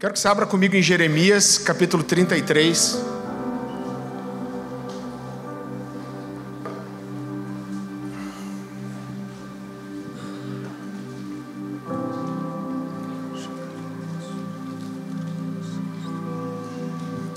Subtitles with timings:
[0.00, 3.02] Quero que você abra comigo em Jeremias, capítulo 33.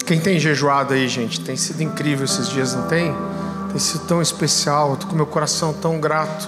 [0.05, 1.41] Quem tem jejuado aí, gente?
[1.41, 3.11] Tem sido incrível esses dias, não tem?
[3.71, 4.93] Tem sido tão especial.
[4.93, 6.47] Estou com meu coração tão grato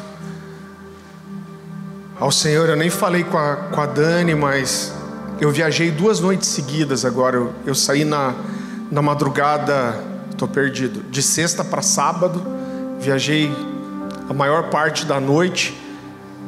[2.19, 2.69] ao Senhor.
[2.69, 4.93] Eu nem falei com a, com a Dani, mas
[5.43, 7.35] eu viajei duas noites seguidas agora.
[7.35, 8.33] Eu, eu saí na,
[8.89, 12.41] na madrugada, estou perdido, de sexta para sábado.
[12.97, 13.51] Viajei
[14.29, 15.77] a maior parte da noite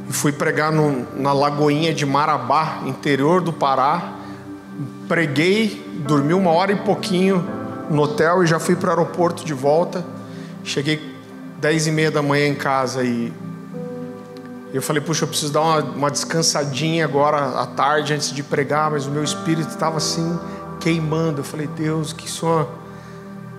[0.09, 4.13] e fui pregar no, na Lagoinha de Marabá, interior do Pará.
[5.09, 7.45] Preguei, dormi uma hora e pouquinho
[7.89, 10.05] no hotel e já fui para o aeroporto de volta.
[10.63, 11.13] Cheguei
[11.59, 13.33] dez e meia da manhã em casa e
[14.75, 18.91] eu falei, puxa, eu preciso dar uma, uma descansadinha agora à tarde antes de pregar,
[18.91, 20.37] mas o meu espírito estava assim
[20.81, 21.39] queimando.
[21.39, 22.69] Eu falei, Deus, o que o Senhor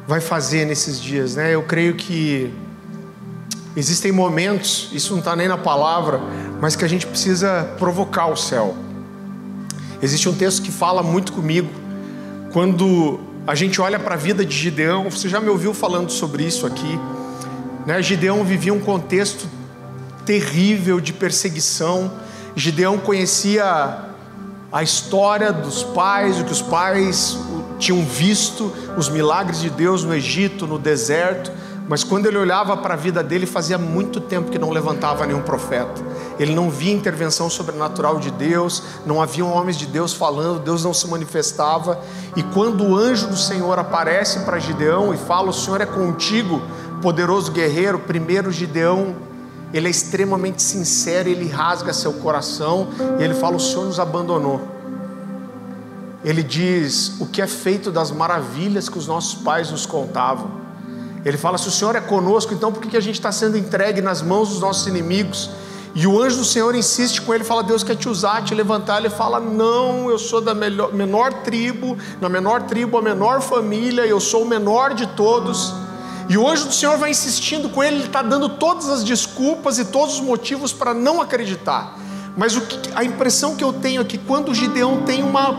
[0.06, 1.54] vai fazer nesses dias, né?
[1.54, 2.52] Eu creio que
[3.74, 6.20] existem momentos, isso não está nem na palavra,
[6.60, 8.76] mas que a gente precisa provocar o céu.
[10.02, 11.70] Existe um texto que fala muito comigo
[12.52, 15.10] quando a gente olha para a vida de Gideão.
[15.10, 17.00] Você já me ouviu falando sobre isso aqui?
[17.86, 18.02] Né?
[18.02, 19.55] Gideão vivia um contexto
[20.26, 22.10] terrível de perseguição.
[22.54, 24.04] Gideão conhecia
[24.70, 27.38] a história dos pais, o que os pais
[27.78, 31.52] tinham visto, os milagres de Deus no Egito, no deserto,
[31.88, 35.42] mas quando ele olhava para a vida dele, fazia muito tempo que não levantava nenhum
[35.42, 36.02] profeta.
[36.38, 40.92] Ele não via intervenção sobrenatural de Deus, não havia homens de Deus falando, Deus não
[40.92, 42.00] se manifestava.
[42.34, 46.60] E quando o anjo do Senhor aparece para Gideão e fala: O Senhor é contigo,
[47.00, 49.14] poderoso guerreiro, primeiro Gideão
[49.72, 54.60] ele é extremamente sincero, ele rasga seu coração e ele fala: O Senhor nos abandonou.
[56.24, 60.50] Ele diz o que é feito das maravilhas que os nossos pais nos contavam.
[61.24, 64.00] Ele fala: Se o Senhor é conosco, então por que a gente está sendo entregue
[64.00, 65.50] nas mãos dos nossos inimigos?
[65.94, 68.98] E o anjo do Senhor insiste com ele, fala: Deus quer te usar, te levantar.
[68.98, 74.06] Ele fala: Não, eu sou da melhor, menor tribo, na menor tribo, a menor família,
[74.06, 75.85] eu sou o menor de todos.
[76.28, 79.78] E o anjo do Senhor vai insistindo com ele, ele está dando todas as desculpas
[79.78, 81.96] e todos os motivos para não acreditar.
[82.36, 85.54] Mas o que, a impressão que eu tenho é que quando Gideão tem uma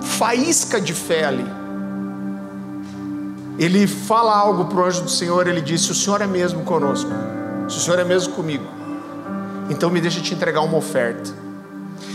[0.00, 1.46] faísca de fé ali,
[3.58, 6.62] ele fala algo para o anjo do Senhor, ele diz: Se o Senhor é mesmo
[6.62, 7.10] conosco,
[7.68, 8.64] se o Senhor é mesmo comigo,
[9.68, 11.43] então me deixa te entregar uma oferta.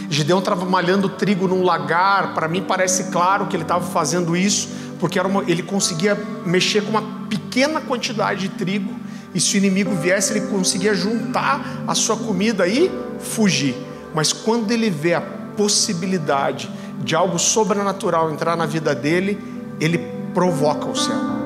[0.10, 4.70] Gideão estava malhando trigo num lagar, para mim parece claro que ele estava fazendo isso,
[5.00, 6.16] porque uma, ele conseguia
[6.46, 8.94] mexer com uma pequena quantidade de trigo,
[9.34, 13.76] e se o inimigo viesse, ele conseguia juntar a sua comida e fugir.
[14.16, 16.70] Mas quando ele vê a possibilidade
[17.04, 19.40] de algo sobrenatural entrar na vida dele,
[19.80, 20.00] ele
[20.34, 21.39] provoca o céu.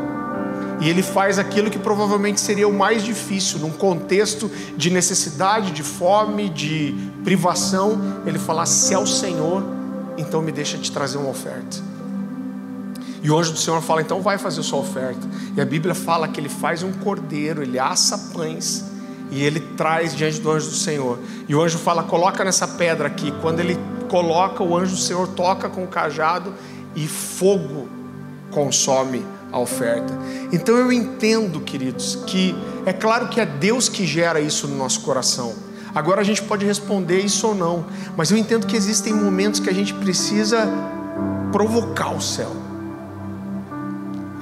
[0.83, 5.81] E ele faz aquilo que provavelmente seria o mais difícil, num contexto de necessidade, de
[5.81, 8.21] fome, de privação.
[8.25, 9.63] Ele fala: Se é o Senhor,
[10.17, 11.77] então me deixa te trazer uma oferta.
[13.23, 15.25] E o anjo do Senhor fala: então vai fazer sua oferta.
[15.55, 18.83] E a Bíblia fala que ele faz um cordeiro, ele assa pães
[19.31, 21.17] e ele traz diante do anjo do Senhor.
[21.47, 23.33] E o anjo fala: coloca nessa pedra aqui.
[23.41, 23.79] Quando ele
[24.09, 26.53] coloca, o anjo do Senhor toca com o cajado
[26.93, 27.87] e fogo
[28.51, 30.13] consome a oferta.
[30.51, 32.53] Então eu entendo, queridos, que
[32.85, 35.53] é claro que é Deus que gera isso no nosso coração.
[35.95, 37.85] Agora a gente pode responder isso ou não,
[38.17, 40.67] mas eu entendo que existem momentos que a gente precisa
[41.51, 42.63] provocar o céu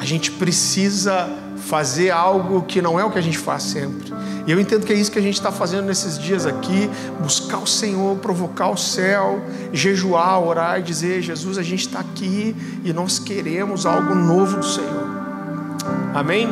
[0.01, 1.29] a gente precisa
[1.61, 4.11] fazer algo que não é o que a gente faz sempre.
[4.45, 6.89] E eu entendo que é isso que a gente está fazendo nesses dias aqui:
[7.19, 12.55] buscar o Senhor, provocar o céu, jejuar, orar e dizer: Jesus, a gente está aqui
[12.83, 15.09] e nós queremos algo novo do Senhor.
[16.13, 16.49] Amém?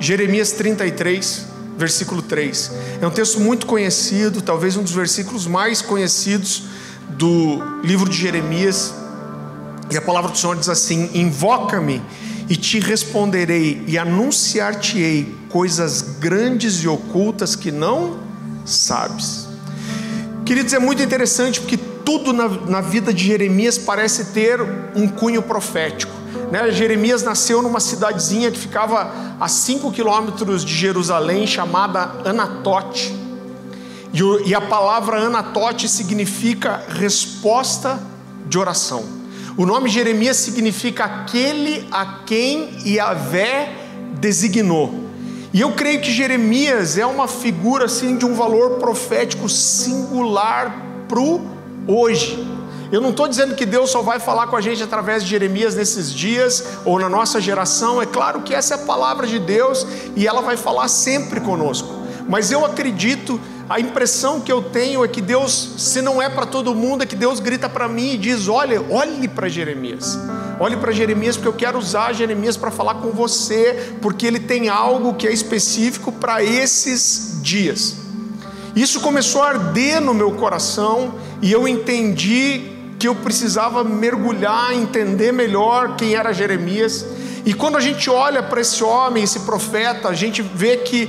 [0.00, 1.46] Jeremias 33,
[1.76, 2.72] versículo 3.
[3.00, 6.64] É um texto muito conhecido, talvez um dos versículos mais conhecidos
[7.10, 8.94] do livro de Jeremias.
[9.90, 12.02] E a palavra do Senhor diz assim: Invoca-me
[12.48, 18.18] e te responderei, e anunciar-te-ei coisas grandes e ocultas que não
[18.64, 19.46] sabes.
[20.44, 24.60] Queridos, é muito interessante porque tudo na, na vida de Jeremias parece ter
[24.94, 26.12] um cunho profético.
[26.50, 26.70] Né?
[26.70, 33.14] Jeremias nasceu numa cidadezinha que ficava a 5 quilômetros de Jerusalém, chamada Anatote.
[34.12, 38.00] E, e a palavra Anatote significa resposta
[38.46, 39.17] de oração.
[39.58, 43.74] O nome Jeremias significa aquele a quem Yahvé
[44.20, 44.94] designou.
[45.52, 51.18] E eu creio que Jeremias é uma figura assim de um valor profético singular para
[51.18, 51.44] o
[51.88, 52.38] hoje.
[52.92, 55.74] Eu não estou dizendo que Deus só vai falar com a gente através de Jeremias
[55.74, 58.00] nesses dias ou na nossa geração.
[58.00, 59.84] É claro que essa é a palavra de Deus
[60.14, 61.88] e ela vai falar sempre conosco.
[62.28, 66.46] Mas eu acredito, a impressão que eu tenho é que Deus, se não é para
[66.46, 70.18] todo mundo, é que Deus grita para mim e diz: Olha, olhe para Jeremias.
[70.58, 74.68] Olhe para Jeremias, porque eu quero usar Jeremias para falar com você, porque ele tem
[74.68, 77.96] algo que é específico para esses dias.
[78.74, 85.32] Isso começou a arder no meu coração e eu entendi que eu precisava mergulhar, entender
[85.32, 87.06] melhor quem era Jeremias.
[87.48, 91.08] E quando a gente olha para esse homem, esse profeta, a gente vê que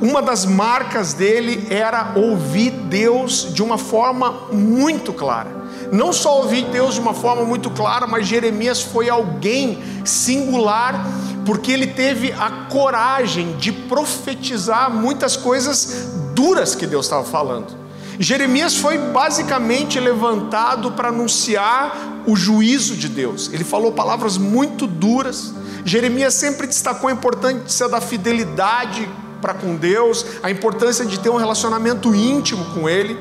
[0.00, 5.50] uma das marcas dele era ouvir Deus de uma forma muito clara.
[5.92, 11.06] Não só ouvir Deus de uma forma muito clara, mas Jeremias foi alguém singular,
[11.44, 17.66] porque ele teve a coragem de profetizar muitas coisas duras que Deus estava falando.
[18.18, 23.50] Jeremias foi basicamente levantado para anunciar o juízo de Deus.
[23.52, 25.52] Ele falou palavras muito duras.
[25.86, 29.08] Jeremias sempre destacou a importância da fidelidade
[29.40, 33.16] para com Deus, a importância de ter um relacionamento íntimo com Ele.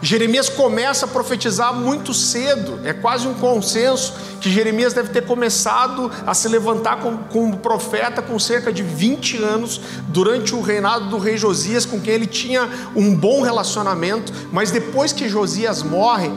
[0.00, 6.12] Jeremias começa a profetizar muito cedo, é quase um consenso que Jeremias deve ter começado
[6.24, 11.18] a se levantar como, como, profeta com cerca de 20 anos, durante o reinado do
[11.18, 16.30] rei Josias, com quem ele tinha um bom relacionamento, mas depois que Josias morre,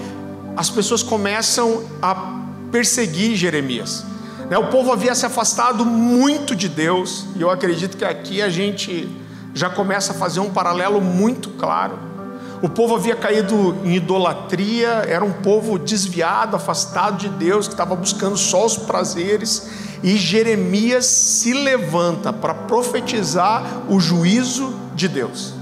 [0.57, 2.41] as pessoas começam a
[2.71, 4.14] perseguir Jeremias.
[4.49, 8.49] Né, o povo havia se afastado muito de Deus, e eu acredito que aqui a
[8.49, 9.09] gente
[9.53, 12.15] já começa a fazer um paralelo muito claro
[12.61, 17.95] o povo havia caído em idolatria, era um povo desviado, afastado de Deus, que estava
[17.95, 19.69] buscando só os prazeres.
[20.01, 25.53] E Jeremias se levanta para profetizar o juízo de Deus.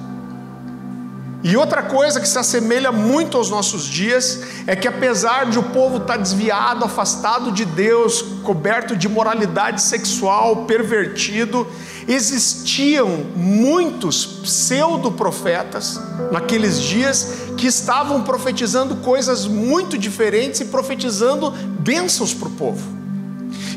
[1.44, 5.64] E outra coisa que se assemelha muito aos nossos dias é que, apesar de o
[5.64, 11.68] povo estar desviado, afastado de Deus, coberto de moralidade sexual, pervertido,
[12.08, 16.00] existiam muitos pseudo-profetas
[16.32, 23.04] naqueles dias que estavam profetizando coisas muito diferentes e profetizando bênçãos para o povo.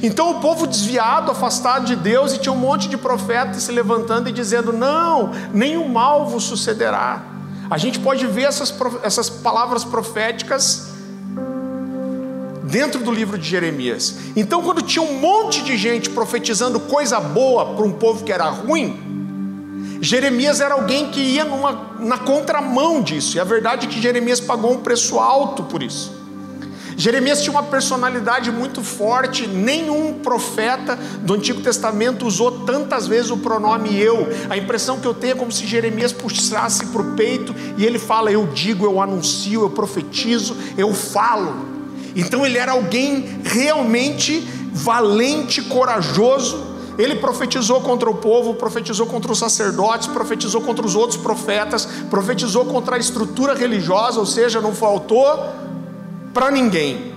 [0.00, 4.28] Então o povo desviado, afastado de Deus, e tinha um monte de profetas se levantando
[4.28, 7.35] e dizendo: Não, nenhum mal vos sucederá.
[7.68, 10.88] A gente pode ver essas, essas palavras proféticas
[12.64, 14.16] dentro do livro de Jeremias.
[14.34, 18.48] Então, quando tinha um monte de gente profetizando coisa boa para um povo que era
[18.48, 24.00] ruim, Jeremias era alguém que ia numa, na contramão disso, e a verdade é que
[24.00, 26.15] Jeremias pagou um preço alto por isso.
[26.96, 33.36] Jeremias tinha uma personalidade muito forte, nenhum profeta do Antigo Testamento usou tantas vezes o
[33.36, 34.26] pronome eu.
[34.48, 37.98] A impressão que eu tenho é como se Jeremias puxasse para o peito e ele
[37.98, 41.76] fala: Eu digo, eu anuncio, eu profetizo, eu falo.
[42.14, 44.40] Então ele era alguém realmente
[44.72, 46.74] valente, corajoso.
[46.98, 52.64] Ele profetizou contra o povo, profetizou contra os sacerdotes, profetizou contra os outros profetas, profetizou
[52.64, 55.65] contra a estrutura religiosa, ou seja, não faltou
[56.36, 57.14] para ninguém.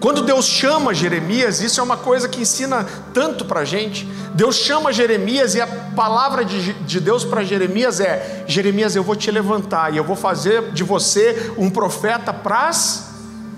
[0.00, 4.06] Quando Deus chama Jeremias, isso é uma coisa que ensina tanto para a gente.
[4.32, 9.14] Deus chama Jeremias e a palavra de, de Deus para Jeremias é: Jeremias, eu vou
[9.14, 13.10] te levantar e eu vou fazer de você um profeta para as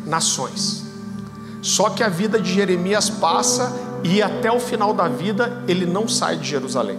[0.05, 0.83] nações.
[1.63, 6.09] Só que a vida de Jeremias passa e até o final da vida ele não
[6.09, 6.99] sai de Jerusalém.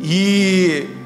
[0.00, 0.97] E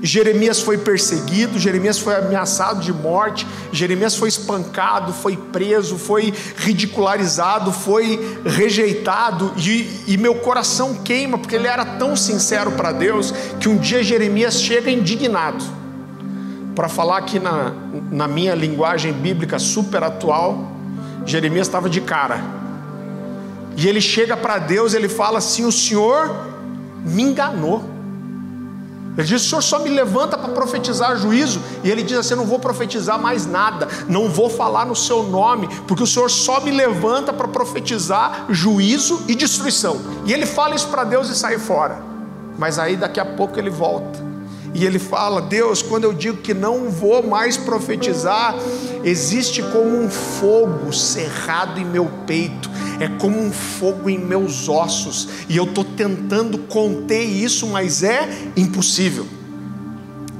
[0.00, 7.72] Jeremias foi perseguido, Jeremias foi ameaçado de morte, Jeremias foi espancado, foi preso, foi ridicularizado,
[7.72, 13.68] foi rejeitado, e, e meu coração queima, porque ele era tão sincero para Deus, que
[13.68, 15.64] um dia Jeremias chega indignado
[16.76, 17.72] para falar aqui na,
[18.08, 20.70] na minha linguagem bíblica super atual,
[21.26, 22.40] Jeremias estava de cara.
[23.76, 26.34] E ele chega para Deus, ele fala assim: O Senhor
[27.04, 27.97] me enganou.
[29.18, 31.60] Ele diz: O Senhor só me levanta para profetizar juízo.
[31.82, 35.24] E ele diz assim: Eu não vou profetizar mais nada, não vou falar no seu
[35.24, 40.00] nome, porque o Senhor só me levanta para profetizar juízo e destruição.
[40.24, 42.00] E ele fala isso para Deus e sai fora.
[42.56, 44.27] Mas aí daqui a pouco ele volta.
[44.74, 48.54] E ele fala: Deus, quando eu digo que não vou mais profetizar,
[49.04, 52.70] existe como um fogo cerrado em meu peito,
[53.00, 58.28] é como um fogo em meus ossos, e eu estou tentando conter isso, mas é
[58.56, 59.26] impossível.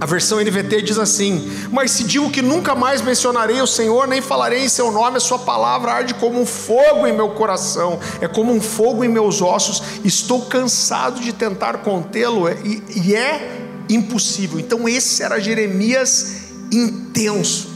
[0.00, 4.20] A versão NVT diz assim: Mas se digo que nunca mais mencionarei o Senhor, nem
[4.20, 8.28] falarei em seu nome, a sua palavra arde como um fogo em meu coração, é
[8.28, 14.58] como um fogo em meus ossos, estou cansado de tentar contê-lo, e, e é impossível.
[14.58, 17.68] Então, esse era Jeremias intenso.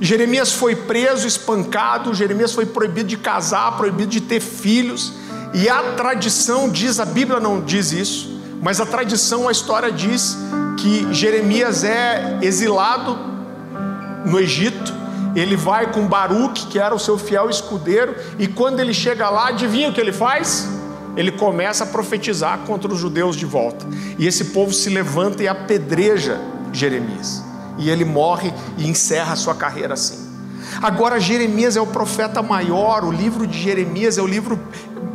[0.00, 5.12] Jeremias foi preso, espancado, Jeremias foi proibido de casar, proibido de ter filhos,
[5.54, 10.36] e a tradição diz, a Bíblia não diz isso, mas a tradição, a história diz
[10.78, 13.16] que Jeremias é exilado
[14.24, 14.92] no Egito,
[15.36, 19.48] ele vai com Baruque, que era o seu fiel escudeiro, e quando ele chega lá,
[19.48, 20.68] adivinha o que ele faz?
[21.16, 23.86] Ele começa a profetizar contra os judeus de volta.
[24.18, 26.40] E esse povo se levanta e apedreja
[26.72, 27.42] Jeremias.
[27.78, 30.30] E ele morre e encerra a sua carreira assim.
[30.80, 34.58] Agora Jeremias é o profeta maior, o livro de Jeremias é o livro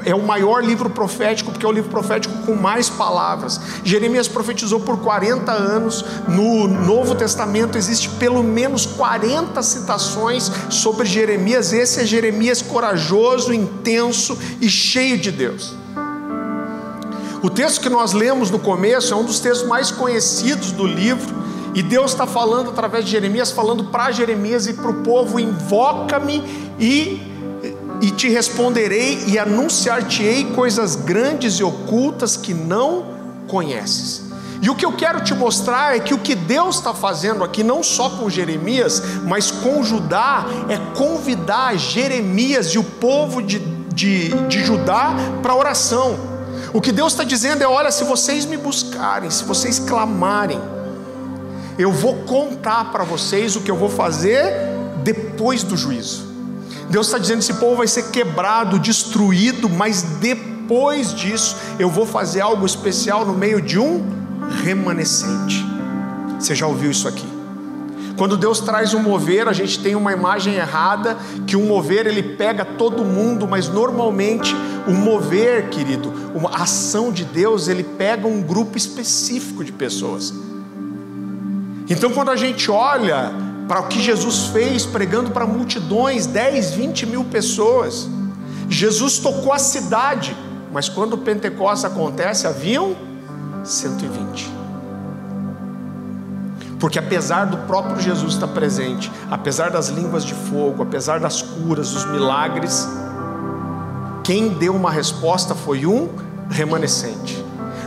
[0.05, 3.59] é o maior livro profético, porque é o livro profético com mais palavras.
[3.83, 6.05] Jeremias profetizou por 40 anos.
[6.29, 11.73] No Novo Testamento existe pelo menos 40 citações sobre Jeremias.
[11.73, 15.75] Esse é Jeremias corajoso, intenso e cheio de Deus.
[17.41, 21.35] O texto que nós lemos no começo é um dos textos mais conhecidos do livro.
[21.75, 26.43] E Deus está falando através de Jeremias, falando para Jeremias e para o povo: invoca-me
[26.79, 27.21] e
[28.01, 33.05] e te responderei e anunciar-te-ei coisas grandes e ocultas que não
[33.47, 34.23] conheces.
[34.61, 37.63] E o que eu quero te mostrar é que o que Deus está fazendo aqui,
[37.63, 43.59] não só com Jeremias, mas com Judá, é convidar Jeremias e o povo de,
[43.93, 46.36] de, de Judá para oração.
[46.73, 50.59] O que Deus está dizendo é: olha, se vocês me buscarem, se vocês clamarem,
[51.77, 54.53] eu vou contar para vocês o que eu vou fazer
[55.03, 56.25] depois do juízo.
[56.89, 62.41] Deus está dizendo: esse povo vai ser quebrado, destruído, mas depois disso eu vou fazer
[62.41, 64.03] algo especial no meio de um
[64.63, 65.65] remanescente.
[66.39, 67.37] Você já ouviu isso aqui?
[68.17, 72.23] Quando Deus traz um mover, a gente tem uma imagem errada que um mover ele
[72.23, 74.55] pega todo mundo, mas normalmente
[74.87, 80.33] o mover, querido, uma ação de Deus, ele pega um grupo específico de pessoas.
[81.89, 83.31] Então quando a gente olha
[83.67, 88.07] para o que Jesus fez, pregando para multidões, 10, 20 mil pessoas.
[88.69, 90.35] Jesus tocou a cidade,
[90.71, 92.95] mas quando o Pentecostes acontece, haviam
[93.63, 94.57] 120.
[96.79, 101.91] Porque apesar do próprio Jesus estar presente, apesar das línguas de fogo, apesar das curas,
[101.91, 102.87] dos milagres,
[104.27, 106.09] quem deu uma resposta foi um
[106.49, 107.41] remanescente.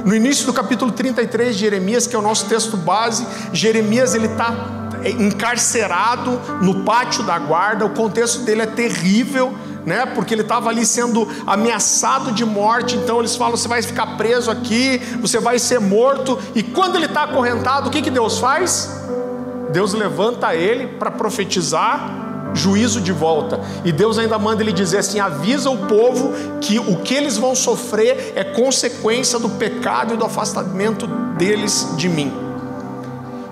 [0.07, 4.25] No início do capítulo 33 de Jeremias, que é o nosso texto base, Jeremias ele
[4.25, 9.53] está encarcerado no pátio da guarda, o contexto dele é terrível,
[9.85, 10.07] né?
[10.07, 14.51] Porque ele estava ali sendo ameaçado de morte, então eles falam: você vai ficar preso
[14.51, 16.39] aqui, você vai ser morto.
[16.55, 18.89] E quando ele está acorrentado, o que, que Deus faz?
[19.73, 23.61] Deus levanta ele para profetizar juízo de volta.
[23.85, 27.54] E Deus ainda manda ele dizer assim: avisa o povo que o que eles vão
[27.54, 32.50] sofrer é consequência do pecado e do afastamento deles de mim.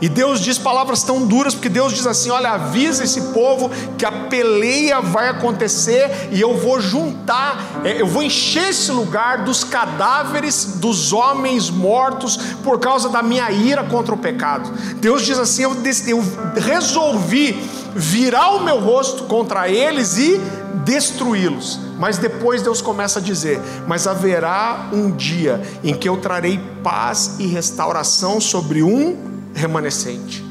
[0.00, 4.06] E Deus diz palavras tão duras, porque Deus diz assim: olha, avisa esse povo que
[4.06, 9.64] a peleia vai acontecer e eu vou juntar, é, eu vou encher esse lugar dos
[9.64, 14.70] cadáveres dos homens mortos por causa da minha ira contra o pecado.
[14.96, 15.76] Deus diz assim: eu,
[16.06, 16.22] eu
[16.56, 17.56] resolvi
[17.98, 20.40] virar o meu rosto contra eles e
[20.84, 21.80] destruí-los.
[21.98, 27.36] Mas depois Deus começa a dizer: Mas haverá um dia em que eu trarei paz
[27.40, 29.16] e restauração sobre um
[29.52, 30.44] remanescente.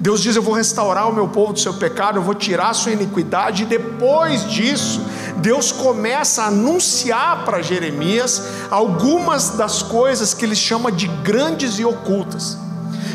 [0.00, 2.74] Deus diz: Eu vou restaurar o meu povo do seu pecado, eu vou tirar a
[2.74, 5.02] sua iniquidade, e depois disso,
[5.36, 11.84] Deus começa a anunciar para Jeremias algumas das coisas que ele chama de grandes e
[11.84, 12.56] ocultas.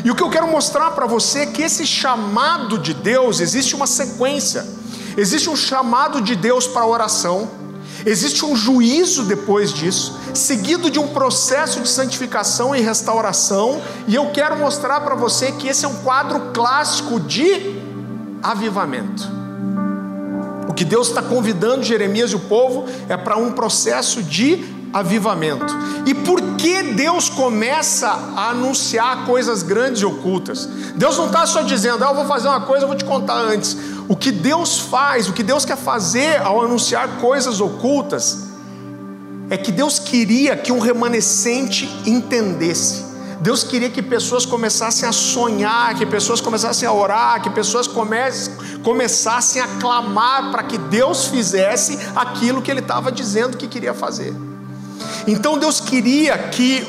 [0.04, 3.74] E o que eu quero mostrar para você é que esse chamado de Deus existe
[3.74, 4.66] uma sequência,
[5.16, 7.64] existe um chamado de Deus para a oração.
[8.06, 14.30] Existe um juízo depois disso, seguido de um processo de santificação e restauração, e eu
[14.30, 17.80] quero mostrar para você que esse é um quadro clássico de
[18.42, 19.26] avivamento.
[20.68, 25.76] O que Deus está convidando Jeremias e o povo é para um processo de avivamento.
[26.06, 30.66] E por que Deus começa a anunciar coisas grandes e ocultas?
[30.94, 33.34] Deus não está só dizendo, ah, eu vou fazer uma coisa, eu vou te contar
[33.34, 33.76] antes.
[34.08, 38.44] O que Deus faz, o que Deus quer fazer ao anunciar coisas ocultas,
[39.50, 43.12] é que Deus queria que um remanescente entendesse.
[43.40, 47.90] Deus queria que pessoas começassem a sonhar, que pessoas começassem a orar, que pessoas
[48.82, 54.34] começassem a clamar para que Deus fizesse aquilo que Ele estava dizendo que queria fazer.
[55.26, 56.86] Então Deus queria que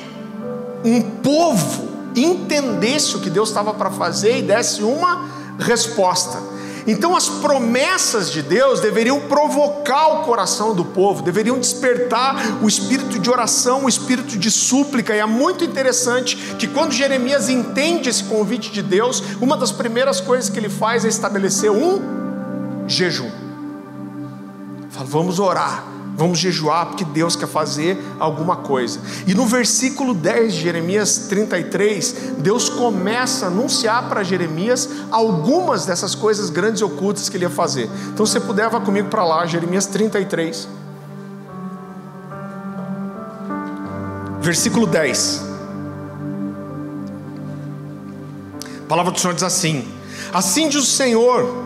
[0.84, 5.26] um povo entendesse o que Deus estava para fazer e desse uma
[5.60, 6.42] resposta.
[6.88, 13.18] Então as promessas de Deus deveriam provocar o coração do povo, deveriam despertar o espírito
[13.18, 15.16] de oração, o espírito de súplica.
[15.16, 20.22] E é muito interessante que quando Jeremias entende esse convite de Deus, uma das primeiras
[20.22, 22.00] coisas que ele faz é estabelecer um
[22.88, 23.32] jejum.
[24.92, 29.00] Fala, vamos orar Vamos jejuar porque Deus quer fazer alguma coisa.
[29.28, 36.16] E no versículo 10 de Jeremias 33, Deus começa a anunciar para Jeremias algumas dessas
[36.16, 37.90] coisas grandes e ocultas que ele ia fazer.
[38.14, 40.70] Então, se você puder, vá comigo para lá, Jeremias 33.
[44.40, 45.44] Versículo 10.
[48.86, 49.86] A palavra do Senhor diz assim:
[50.32, 51.65] Assim diz o Senhor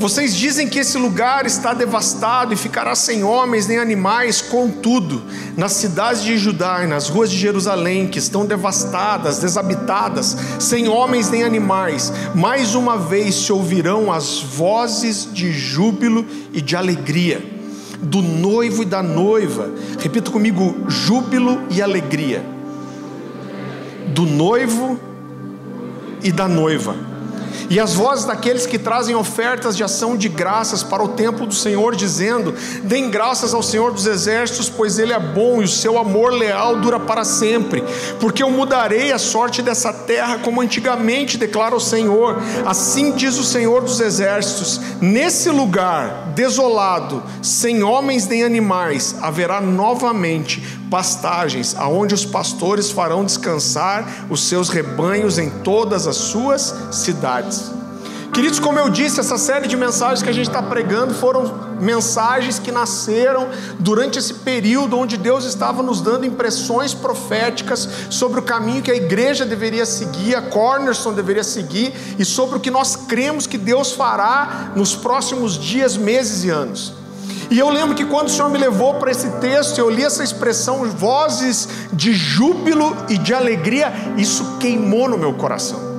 [0.00, 5.22] vocês dizem que esse lugar está devastado e ficará sem homens nem animais, contudo,
[5.58, 11.28] nas cidades de Judá e nas ruas de Jerusalém, que estão devastadas, desabitadas, sem homens
[11.28, 17.44] nem animais, mais uma vez se ouvirão as vozes de júbilo e de alegria,
[18.00, 19.70] do noivo e da noiva.
[19.98, 22.42] Repita comigo: júbilo e alegria.
[24.14, 24.98] Do noivo
[26.24, 27.09] e da noiva
[27.70, 31.54] e as vozes daqueles que trazem ofertas de ação de graças para o templo do
[31.54, 35.96] Senhor, dizendo: Deem graças ao Senhor dos exércitos, pois Ele é bom e o seu
[35.96, 37.84] amor leal dura para sempre.
[38.18, 42.42] Porque eu mudarei a sorte dessa terra como antigamente, declara o Senhor.
[42.66, 50.79] Assim diz o Senhor dos exércitos: Nesse lugar desolado, sem homens nem animais, haverá novamente
[50.90, 57.70] pastagens, aonde os pastores farão descansar os seus rebanhos em todas as suas cidades.
[58.32, 62.60] Queridos, como eu disse, essa série de mensagens que a gente está pregando foram mensagens
[62.60, 68.82] que nasceram durante esse período onde Deus estava nos dando impressões proféticas sobre o caminho
[68.82, 73.48] que a igreja deveria seguir, a Cornerstone deveria seguir e sobre o que nós cremos
[73.48, 76.99] que Deus fará nos próximos dias, meses e anos.
[77.50, 80.22] E eu lembro que quando o Senhor me levou para esse texto, eu li essa
[80.22, 85.90] expressão, vozes de júbilo e de alegria, isso queimou no meu coração.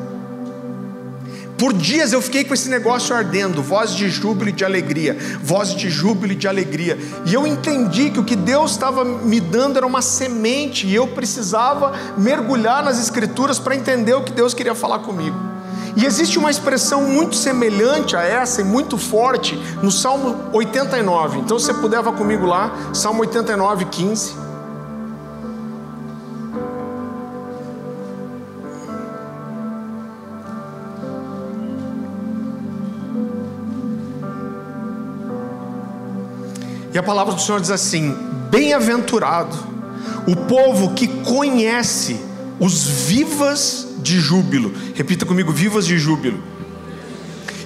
[1.58, 5.76] Por dias eu fiquei com esse negócio ardendo, voz de júbilo e de alegria, voz
[5.76, 6.98] de júbilo e de alegria.
[7.26, 11.06] E eu entendi que o que Deus estava me dando era uma semente, e eu
[11.06, 15.51] precisava mergulhar nas Escrituras para entender o que Deus queria falar comigo.
[15.96, 21.40] E existe uma expressão muito semelhante a essa e muito forte no Salmo 89.
[21.40, 24.52] Então, se você puder, vá comigo lá, Salmo 89, 15.
[36.94, 38.16] E a palavra do Senhor diz assim:
[38.50, 39.56] Bem-aventurado
[40.28, 42.31] o povo que conhece
[42.62, 44.72] os vivas de júbilo.
[44.94, 46.42] Repita comigo: vivas de júbilo.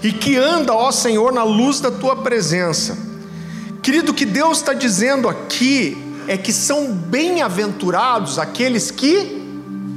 [0.01, 2.97] E que anda, ó Senhor, na luz da tua presença.
[3.84, 9.43] Querido, o que Deus está dizendo aqui é que são bem-aventurados aqueles que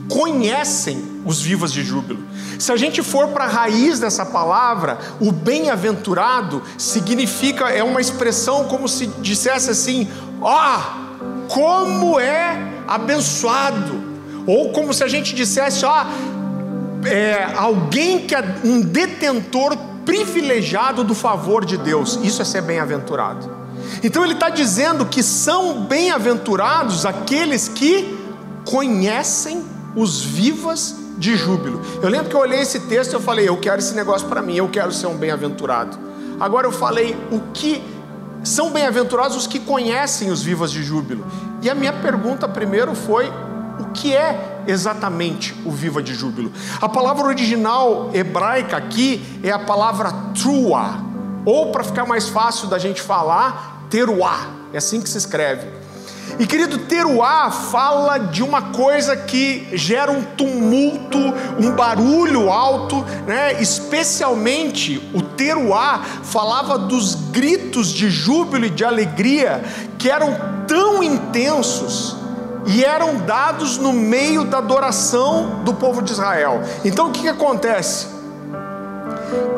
[0.09, 2.21] conhecem os vivas de júbilo.
[2.59, 8.65] Se a gente for para a raiz dessa palavra, o bem-aventurado significa, é uma expressão
[8.65, 10.09] como se dissesse assim:
[10.41, 14.08] ó, oh, como é abençoado
[14.49, 16.07] ou como se a gente dissesse, ó,
[17.05, 22.19] é, alguém que é um detentor privilegiado do favor de Deus.
[22.23, 23.59] Isso é ser bem-aventurado.
[24.03, 28.19] Então ele está dizendo que são bem-aventurados aqueles que
[28.65, 29.63] conhecem
[29.95, 31.83] os vivas de júbilo.
[32.03, 34.41] Eu lembro que eu olhei esse texto e eu falei, eu quero esse negócio para
[34.41, 35.99] mim, eu quero ser um bem-aventurado.
[36.41, 37.83] Agora eu falei, o que
[38.43, 41.27] são bem-aventurados os que conhecem os vivas de júbilo?
[41.61, 43.31] E a minha pergunta primeiro foi:
[43.99, 46.53] que é exatamente o viva de júbilo?
[46.81, 51.03] A palavra original hebraica aqui é a palavra trua,
[51.45, 54.47] ou para ficar mais fácil da gente falar, teruá.
[54.73, 55.67] É assim que se escreve.
[56.39, 61.19] E querido, teruá fala de uma coisa que gera um tumulto,
[61.59, 63.61] um barulho alto, né?
[63.61, 69.65] especialmente o teruá falava dos gritos de júbilo e de alegria
[69.99, 70.37] que eram
[70.69, 72.28] tão intensos
[72.69, 76.63] e eram dados no meio da adoração do povo de Israel.
[76.85, 78.19] Então o que, que acontece?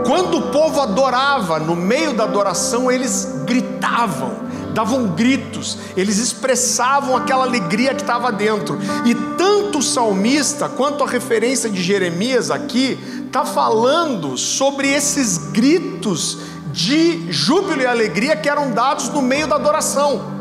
[0.06, 4.32] Quando o povo adorava, no meio da adoração, eles gritavam,
[4.72, 8.78] davam gritos, eles expressavam aquela alegria que estava dentro.
[9.04, 16.38] E tanto o salmista quanto a referência de Jeremias aqui está falando sobre esses gritos
[16.72, 20.39] de júbilo e alegria que eram dados no meio da adoração.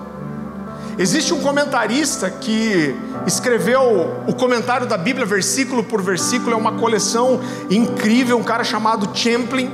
[1.00, 2.94] Existe um comentarista que
[3.26, 9.10] escreveu o comentário da Bíblia versículo por versículo, é uma coleção incrível, um cara chamado
[9.18, 9.72] Champlin.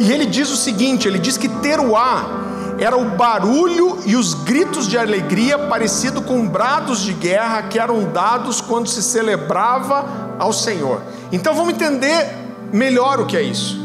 [0.00, 2.40] E ele diz o seguinte: ele diz que teruá
[2.78, 8.10] era o barulho e os gritos de alegria parecido com brados de guerra que eram
[8.10, 11.02] dados quando se celebrava ao Senhor.
[11.30, 12.26] Então vamos entender
[12.72, 13.78] melhor o que é isso.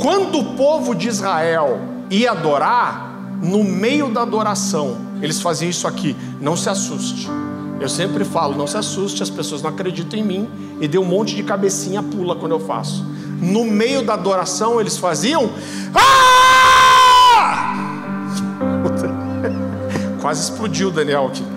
[0.00, 3.04] Quando o povo de Israel ia adorar,
[3.42, 7.28] no meio da adoração, eles faziam isso aqui, não se assuste.
[7.80, 10.48] Eu sempre falo, não se assuste, as pessoas não acreditam em mim
[10.80, 13.04] e deu um monte de cabecinha pula quando eu faço.
[13.40, 15.50] No meio da adoração eles faziam
[15.94, 17.74] ah!
[20.20, 21.55] Quase explodiu Daniel aqui.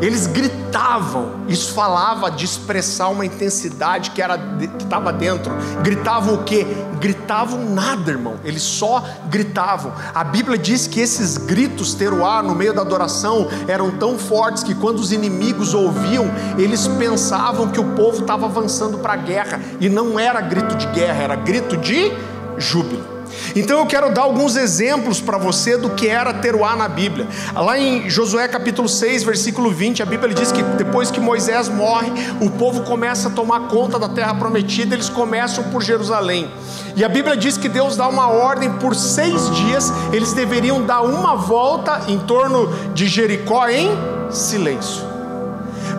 [0.00, 5.52] Eles gritavam, isso falava de expressar uma intensidade que era que estava dentro.
[5.82, 6.66] Gritavam o quê?
[7.00, 8.36] Gritavam nada, irmão.
[8.44, 9.92] Eles só gritavam.
[10.14, 14.74] A Bíblia diz que esses gritos teruá no meio da adoração eram tão fortes que
[14.74, 19.88] quando os inimigos ouviam, eles pensavam que o povo estava avançando para a guerra e
[19.88, 22.12] não era grito de guerra, era grito de
[22.56, 23.17] júbilo.
[23.54, 27.26] Então eu quero dar alguns exemplos para você do que era Teruá na Bíblia.
[27.54, 32.10] Lá em Josué capítulo 6, versículo 20, a Bíblia diz que depois que Moisés morre,
[32.40, 36.50] o povo começa a tomar conta da terra prometida, eles começam por Jerusalém.
[36.96, 41.02] E a Bíblia diz que Deus dá uma ordem por seis dias, eles deveriam dar
[41.02, 43.90] uma volta em torno de Jericó em
[44.30, 45.06] silêncio.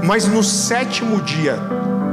[0.03, 1.59] Mas no sétimo dia,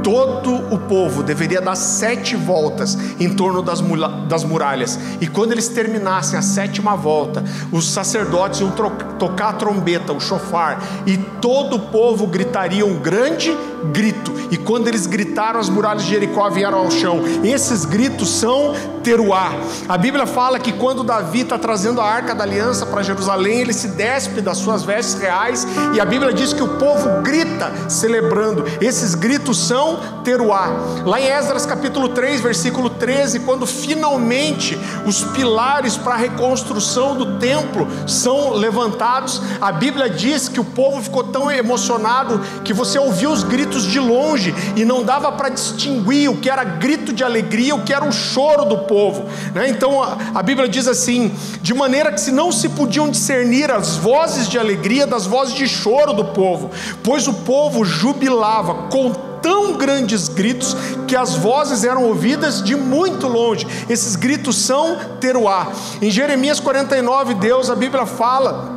[0.07, 3.83] todo o povo deveria dar sete voltas em torno das,
[4.29, 7.43] das muralhas, e quando eles terminassem a sétima volta,
[7.73, 8.71] os sacerdotes iam
[9.19, 13.53] tocar a trombeta, o chofar, e todo o povo gritaria um grande
[13.91, 17.21] grito, e quando eles gritaram, as muralhas de Jericó vieram ao chão.
[17.43, 19.51] Esses gritos são teruá.
[19.87, 23.73] A Bíblia fala que quando Davi está trazendo a arca da aliança para Jerusalém, ele
[23.73, 28.65] se despe das suas vestes reais, e a Bíblia diz que o povo grita celebrando.
[28.81, 30.69] Esses gritos são teruá.
[31.05, 37.37] Lá em Esdras capítulo 3, versículo 13, quando finalmente os pilares para a reconstrução do
[37.37, 43.31] templo são levantados, a Bíblia diz que o povo ficou tão emocionado que você ouviu
[43.31, 47.75] os gritos de longe e não dava para distinguir o que era grito de alegria,
[47.75, 49.25] o que era o choro do povo.
[49.53, 49.69] Né?
[49.69, 53.97] Então a, a Bíblia diz assim: de maneira que se não se podiam discernir as
[53.97, 56.71] vozes de alegria das vozes de choro do povo,
[57.03, 60.75] pois o povo jubilava com tão grandes gritos
[61.07, 63.67] que as vozes eram ouvidas de muito longe.
[63.89, 65.71] Esses gritos são teruá.
[66.01, 68.76] Em Jeremias 49, Deus, a Bíblia fala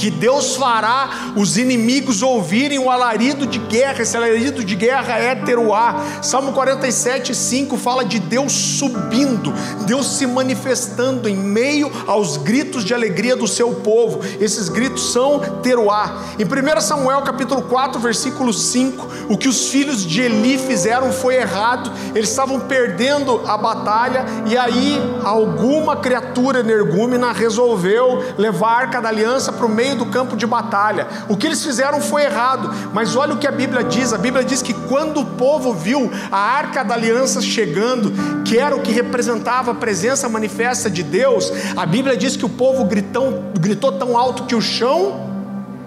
[0.00, 5.34] que Deus fará os inimigos ouvirem o alarido de guerra, esse alarido de guerra é
[5.34, 6.02] teruá.
[6.22, 9.52] Salmo 47, 5 fala de Deus subindo,
[9.84, 14.20] Deus se manifestando em meio aos gritos de alegria do seu povo.
[14.40, 16.22] Esses gritos são teruá.
[16.38, 21.34] Em 1 Samuel capítulo 4, versículo 5, o que os filhos de Eli fizeram foi
[21.34, 29.00] errado, eles estavam perdendo a batalha, e aí alguma criatura energúmena resolveu levar a arca
[29.02, 31.08] da aliança para o meio meio do campo de batalha.
[31.28, 34.44] O que eles fizeram foi errado, mas olha o que a Bíblia diz: a Bíblia
[34.44, 38.12] diz que quando o povo viu a arca da aliança chegando,
[38.44, 42.48] que era o que representava a presença manifesta de Deus, a Bíblia diz que o
[42.48, 45.29] povo gritou, gritou tão alto que o chão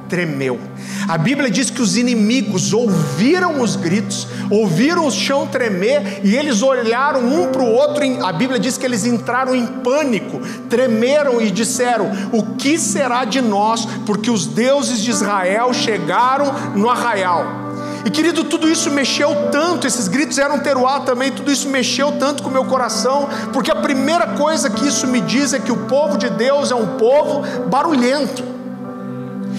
[0.08, 0.60] tremeu.
[1.08, 6.62] A Bíblia diz que os inimigos ouviram os gritos, ouviram o chão tremer e eles
[6.62, 8.04] olharam um para o outro.
[8.26, 10.40] A Bíblia diz que eles entraram em pânico,
[10.70, 13.86] tremeram e disseram: O que será de nós?
[14.06, 17.64] Porque os deuses de Israel chegaram no arraial.
[18.06, 22.44] E querido, tudo isso mexeu tanto, esses gritos eram teruá também, tudo isso mexeu tanto
[22.44, 25.86] com o meu coração, porque a primeira coisa que isso me diz é que o
[25.86, 28.53] povo de Deus é um povo barulhento.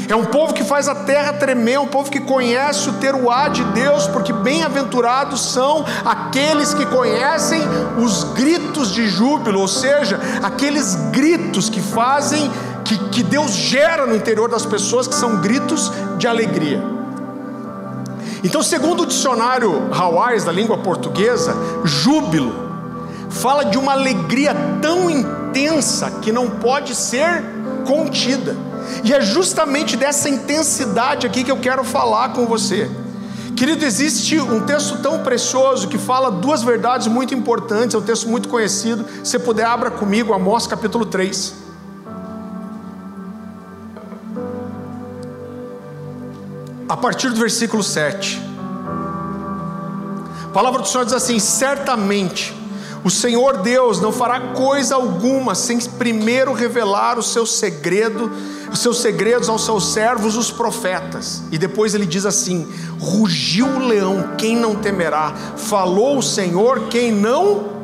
[0.08, 3.64] É um povo que faz a terra tremer, um povo que conhece o teruá de
[3.64, 7.62] Deus, porque bem-aventurados são aqueles que conhecem
[7.98, 12.50] os gritos de júbilo, ou seja, aqueles gritos que fazem,
[12.84, 16.82] que, que Deus gera no interior das pessoas, que são gritos de alegria.
[18.42, 22.64] Então, segundo o dicionário Hawais da língua portuguesa, júbilo
[23.30, 27.42] fala de uma alegria tão intensa que não pode ser
[27.86, 28.54] contida.
[29.02, 32.90] E é justamente dessa intensidade aqui que eu quero falar com você.
[33.56, 38.28] Querido, existe um texto tão precioso que fala duas verdades muito importantes, é um texto
[38.28, 39.04] muito conhecido.
[39.22, 41.54] Se puder, abra comigo Amós capítulo 3.
[46.88, 48.42] A partir do versículo 7.
[50.44, 52.63] A palavra do Senhor diz assim: Certamente
[53.04, 58.32] o Senhor Deus não fará coisa alguma sem primeiro revelar o seu segredo,
[58.72, 61.42] os seus segredos aos seus servos, os profetas.
[61.52, 62.66] E depois ele diz assim:
[62.98, 65.34] rugiu o leão, quem não temerá?
[65.56, 67.74] Falou o Senhor, quem não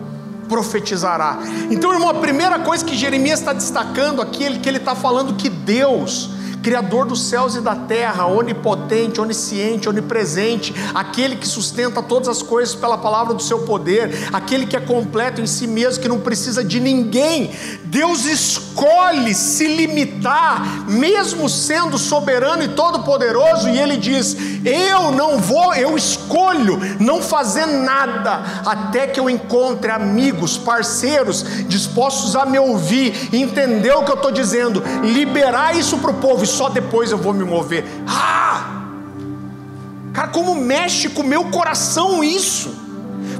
[0.49, 1.39] profetizará.
[1.71, 5.35] Então, irmão, a primeira coisa que Jeremias está destacando aqui é que ele está falando
[5.35, 6.31] que Deus
[6.63, 12.75] Criador dos céus e da terra, onipotente, onisciente, onipresente, aquele que sustenta todas as coisas
[12.75, 16.65] pela palavra do seu poder, aquele que é completo em si mesmo, que não precisa
[16.65, 17.51] de ninguém.
[17.91, 25.75] Deus escolhe se limitar, mesmo sendo soberano e todo-poderoso, e ele diz: Eu não vou,
[25.75, 33.29] eu escolho não fazer nada até que eu encontre amigos, parceiros dispostos a me ouvir,
[33.33, 37.35] entender o que eu estou dizendo, liberar isso para o povo só depois eu vou
[37.35, 37.85] me mover.
[38.07, 38.83] Ah!
[40.13, 42.73] Cara, como mexe com o meu coração isso?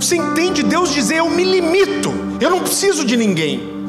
[0.01, 3.80] Você entende Deus dizer: Eu me limito, eu não preciso de ninguém,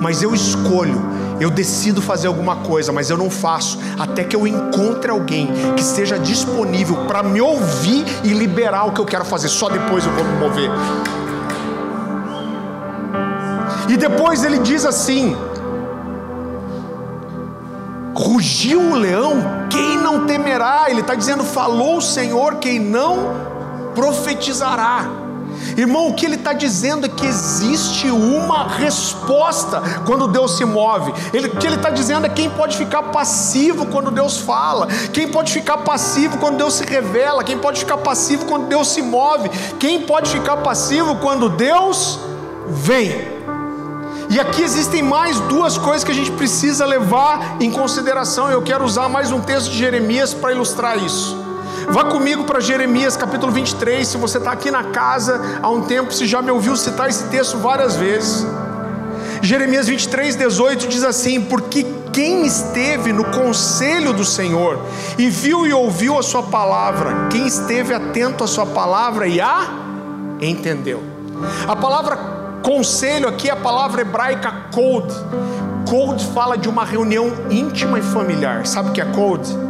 [0.00, 1.00] mas eu escolho,
[1.40, 5.82] eu decido fazer alguma coisa, mas eu não faço até que eu encontre alguém que
[5.82, 10.12] esteja disponível para me ouvir e liberar o que eu quero fazer, só depois eu
[10.12, 10.70] vou me mover.
[13.88, 15.36] E depois ele diz assim:
[18.14, 19.36] Rugiu o leão,
[19.70, 20.86] quem não temerá?
[20.88, 23.48] Ele está dizendo: falou o Senhor, quem não
[23.94, 25.27] profetizará.
[25.76, 31.12] Irmão, o que ele está dizendo é que existe uma resposta quando Deus se move.
[31.32, 35.28] Ele, o que ele está dizendo é quem pode ficar passivo quando Deus fala, quem
[35.28, 39.48] pode ficar passivo quando Deus se revela, quem pode ficar passivo quando Deus se move,
[39.78, 42.18] quem pode ficar passivo quando Deus
[42.68, 43.38] vem.
[44.30, 48.50] E aqui existem mais duas coisas que a gente precisa levar em consideração.
[48.50, 51.47] Eu quero usar mais um texto de Jeremias para ilustrar isso.
[51.90, 54.06] Vá comigo para Jeremias capítulo 23.
[54.06, 57.24] Se você está aqui na casa há um tempo, você já me ouviu citar esse
[57.24, 58.46] texto várias vezes.
[59.40, 64.80] Jeremias 23, 18 diz assim: Porque quem esteve no conselho do Senhor
[65.16, 69.66] e viu e ouviu a Sua palavra, quem esteve atento à Sua palavra e a
[70.40, 71.02] entendeu.
[71.66, 75.14] A palavra Conselho aqui é a palavra hebraica code.
[75.88, 78.66] Code fala de uma reunião íntima e familiar.
[78.66, 79.67] Sabe o que é code?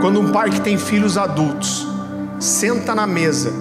[0.00, 1.86] Quando um pai que tem filhos adultos
[2.38, 3.52] senta na mesa,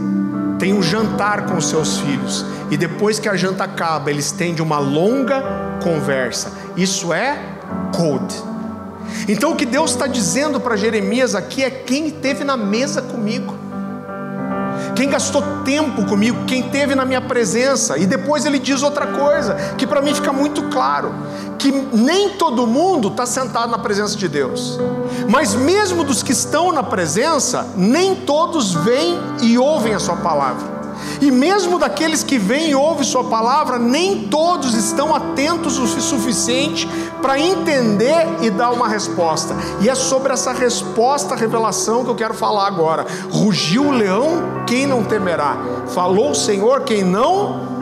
[0.59, 4.79] tem um jantar com seus filhos e depois que a janta acaba, eles têm uma
[4.79, 6.51] longa conversa.
[6.75, 7.37] Isso é
[7.95, 8.35] code.
[9.27, 13.64] Então o que Deus está dizendo para Jeremias aqui é quem esteve na mesa comigo
[14.95, 17.97] quem gastou tempo comigo, quem teve na minha presença.
[17.97, 21.13] E depois ele diz outra coisa, que para mim fica muito claro:
[21.59, 24.79] que nem todo mundo está sentado na presença de Deus,
[25.29, 30.74] mas mesmo dos que estão na presença, nem todos vêm e ouvem a Sua palavra.
[31.21, 36.87] E mesmo daqueles que vêm e ouvem Sua palavra, nem todos estão atentos o suficiente
[37.21, 39.55] para entender e dar uma resposta.
[39.81, 43.05] E é sobre essa resposta, revelação que eu quero falar agora.
[43.31, 45.57] Rugiu o leão, quem não temerá?
[45.87, 47.75] Falou o Senhor, quem não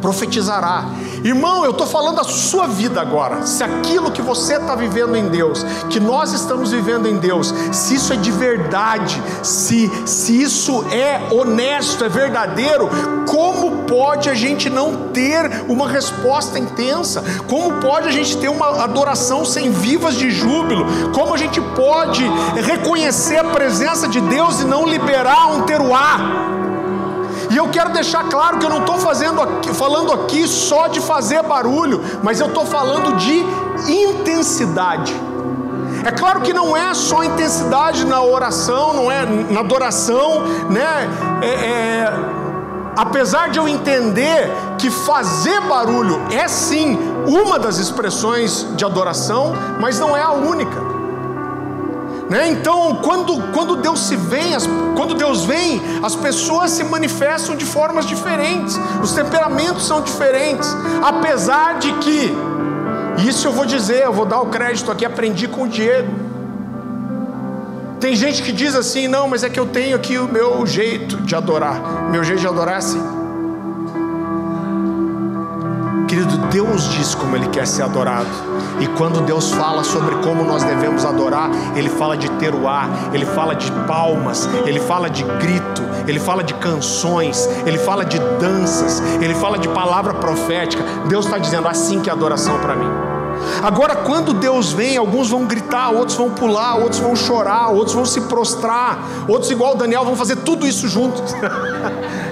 [0.00, 0.84] profetizará.
[1.24, 3.46] Irmão, eu estou falando da sua vida agora.
[3.46, 7.94] Se aquilo que você está vivendo em Deus, que nós estamos vivendo em Deus, se
[7.94, 12.88] isso é de verdade, se, se isso é honesto, é verdadeiro,
[13.28, 17.22] como pode a gente não ter uma resposta intensa?
[17.48, 21.12] Como pode a gente ter uma adoração sem vivas de júbilo?
[21.12, 22.24] Como a gente pode
[22.66, 26.61] reconhecer a presença de Deus e não liberar um teruá?
[27.52, 32.02] E eu quero deixar claro que eu não estou falando aqui só de fazer barulho,
[32.22, 33.44] mas eu estou falando de
[33.92, 35.14] intensidade.
[36.02, 41.10] É claro que não é só intensidade na oração, não é na adoração, né?
[41.42, 42.14] É, é,
[42.96, 49.98] apesar de eu entender que fazer barulho é sim uma das expressões de adoração, mas
[49.98, 51.01] não é a única.
[52.32, 52.48] Né?
[52.48, 54.66] Então, quando, quando Deus se vem, as,
[54.96, 60.66] quando Deus vem, as pessoas se manifestam de formas diferentes, os temperamentos são diferentes,
[61.02, 62.32] apesar de que,
[63.28, 66.10] isso eu vou dizer, eu vou dar o crédito aqui, aprendi com o Diego.
[68.00, 71.18] Tem gente que diz assim, não, mas é que eu tenho aqui o meu jeito
[71.18, 72.10] de adorar.
[72.10, 73.21] Meu jeito de adorar é assim.
[76.52, 78.28] Deus diz como Ele quer ser adorado.
[78.78, 83.54] E quando Deus fala sobre como nós devemos adorar, Ele fala de teruá, Ele fala
[83.54, 89.34] de palmas, Ele fala de grito, Ele fala de canções, Ele fala de danças, Ele
[89.34, 90.84] fala de palavra profética.
[91.08, 92.90] Deus está dizendo assim que é adoração para mim.
[93.62, 98.04] Agora, quando Deus vem, alguns vão gritar, outros vão pular, outros vão chorar, outros vão
[98.04, 101.32] se prostrar, outros, igual Daniel, vão fazer tudo isso juntos.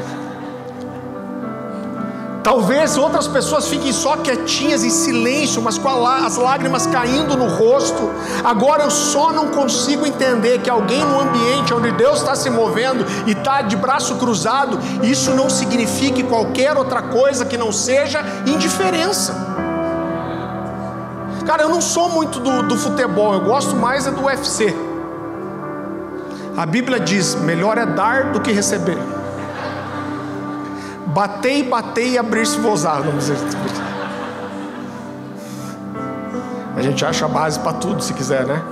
[2.42, 8.10] Talvez outras pessoas fiquem só quietinhas em silêncio, mas com as lágrimas caindo no rosto.
[8.42, 13.04] Agora eu só não consigo entender que alguém no ambiente onde Deus está se movendo
[13.26, 19.34] e está de braço cruzado, isso não signifique qualquer outra coisa que não seja indiferença.
[21.46, 24.74] Cara, eu não sou muito do, do futebol, eu gosto mais é do UFC.
[26.56, 29.19] A Bíblia diz: melhor é dar do que receber.
[31.12, 33.02] Batei, batei e abrir-se vosar.
[36.76, 38.62] A gente acha a base para tudo, se quiser, né?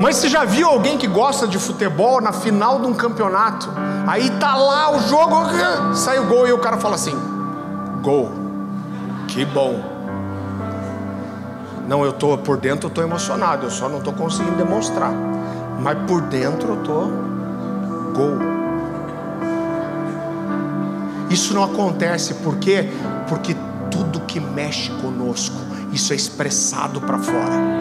[0.00, 3.68] Mas você já viu alguém que gosta de futebol na final de um campeonato?
[4.06, 5.34] Aí tá lá o jogo,
[5.94, 7.14] sai o gol e o cara fala assim:
[8.00, 8.30] Gol,
[9.26, 9.82] que bom.
[11.88, 15.12] Não, eu tô por dentro, eu tô emocionado, eu só não tô conseguindo demonstrar.
[15.80, 17.00] Mas por dentro eu tô
[18.14, 18.59] gol.
[21.30, 22.90] Isso não acontece por quê?
[23.28, 23.56] Porque
[23.90, 25.56] tudo que mexe conosco,
[25.92, 27.80] isso é expressado para fora.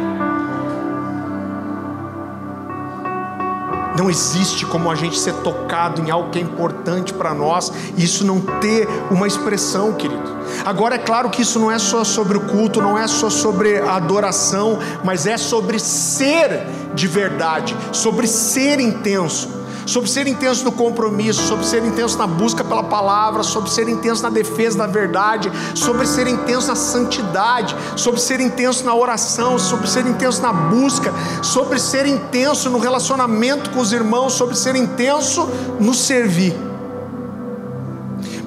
[3.97, 8.03] Não existe como a gente ser tocado em algo que é importante para nós e
[8.05, 10.38] isso não ter uma expressão, querido.
[10.63, 13.77] Agora é claro que isso não é só sobre o culto, não é só sobre
[13.79, 19.58] a adoração, mas é sobre ser de verdade, sobre ser intenso
[19.89, 24.21] sobre ser intenso no compromisso, sobre ser intenso na busca pela palavra, sobre ser intenso
[24.21, 29.88] na defesa da verdade, sobre ser intenso na santidade, sobre ser intenso na oração, sobre
[29.88, 35.49] ser intenso na busca, sobre ser intenso no relacionamento com os irmãos, sobre ser intenso
[35.80, 36.56] no servir.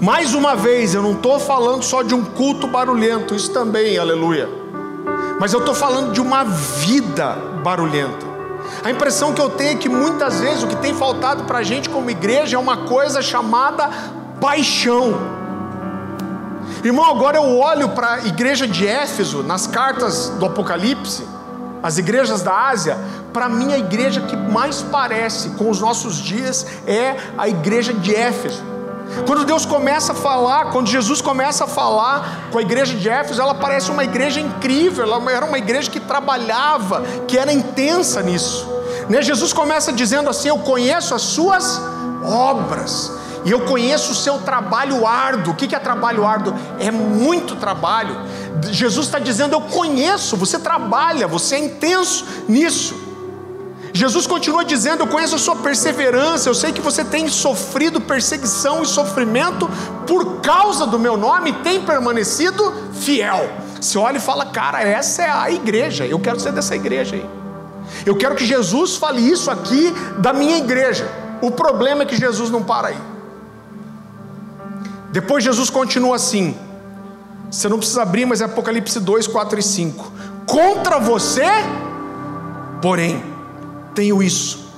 [0.01, 4.49] Mais uma vez, eu não estou falando só de um culto barulhento, isso também, aleluia.
[5.41, 8.32] Mas eu estou falando de uma vida barulhenta.
[8.85, 11.63] A impressão que eu tenho é que muitas vezes o que tem faltado para a
[11.63, 13.89] gente como igreja é uma coisa chamada
[14.41, 15.15] paixão.
[16.83, 21.25] Irmão, agora eu olho para a igreja de Éfeso, nas cartas do Apocalipse,
[21.83, 22.99] as igrejas da Ásia,
[23.33, 28.15] para mim a igreja que mais parece com os nossos dias é a igreja de
[28.15, 28.72] Éfeso.
[29.27, 33.41] Quando Deus começa a falar, quando Jesus começa a falar com a igreja de Éfeso,
[33.41, 38.69] ela parece uma igreja incrível, ela era uma igreja que trabalhava, que era intensa nisso.
[39.09, 39.23] Né?
[39.23, 41.81] Jesus começa dizendo assim: Eu conheço as suas
[42.25, 43.13] obras.
[43.45, 45.53] E eu conheço o seu trabalho árduo.
[45.53, 46.55] O que é trabalho árduo?
[46.79, 48.17] É muito trabalho.
[48.71, 53.02] Jesus está dizendo: Eu conheço, você trabalha, você é intenso nisso.
[53.93, 58.83] Jesus continua dizendo: Eu conheço a sua perseverança, eu sei que você tem sofrido perseguição
[58.83, 59.69] e sofrimento
[60.07, 63.51] por causa do meu nome tem permanecido fiel.
[63.81, 67.43] Você olha e fala: Cara, essa é a igreja, eu quero ser dessa igreja aí.
[68.07, 71.07] Eu quero que Jesus fale isso aqui da minha igreja.
[71.43, 72.99] O problema é que Jesus não para aí.
[75.11, 76.57] Depois Jesus continua assim.
[77.51, 80.13] Você não precisa abrir, mas é Apocalipse 2, 4 e 5.
[80.47, 81.45] Contra você,
[82.81, 83.23] porém,
[83.95, 84.73] tenho isso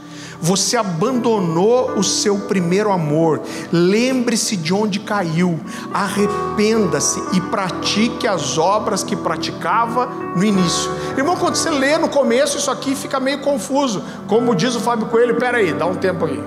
[0.45, 3.41] você abandonou o seu primeiro amor.
[3.73, 5.59] Lembre-se de onde caiu,
[5.93, 10.05] arrependa-se e pratique as obras que praticava
[10.37, 10.91] no início.
[11.17, 14.05] Irmão, quando você lê no começo, isso aqui fica meio confuso.
[14.27, 16.43] Como diz o Fábio Coelho, peraí, dá um tempo aí.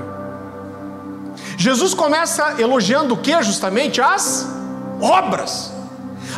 [1.58, 4.00] Jesus começa elogiando o que justamente?
[4.00, 4.48] As
[5.02, 5.77] obras.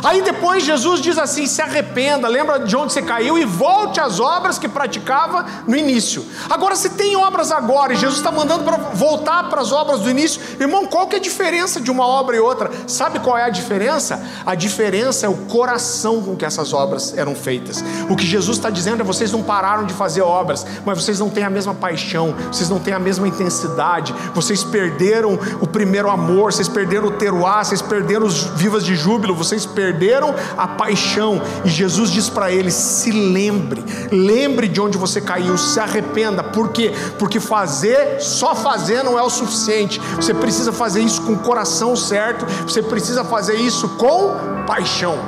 [0.02, 4.18] Aí depois Jesus diz assim: se arrependa, lembra de onde você caiu e volte às
[4.18, 6.24] obras que praticava no início.
[6.48, 10.10] Agora, se tem obras agora e Jesus está mandando para voltar para as obras do
[10.10, 12.70] início, irmão, qual que é a diferença de uma obra e outra?
[12.86, 14.22] Sabe qual é a diferença?
[14.44, 17.84] A diferença é o coração com que essas obras eram feitas.
[18.08, 21.28] O que Jesus está dizendo é: vocês não pararam de fazer obras, mas vocês não
[21.28, 26.52] têm a mesma paixão, vocês não têm a mesma intensidade, vocês perderam o primeiro amor,
[26.52, 31.42] vocês perderam o teruá, vocês perderam os vivas de júbilo, vocês perderam perderam a paixão.
[31.64, 36.42] E Jesus diz para eles: se lembre, lembre de onde você caiu, se arrependa.
[36.42, 36.92] Por quê?
[37.18, 40.00] Porque fazer, só fazer não é o suficiente.
[40.16, 45.18] Você precisa fazer isso com o coração certo, você precisa fazer isso com paixão.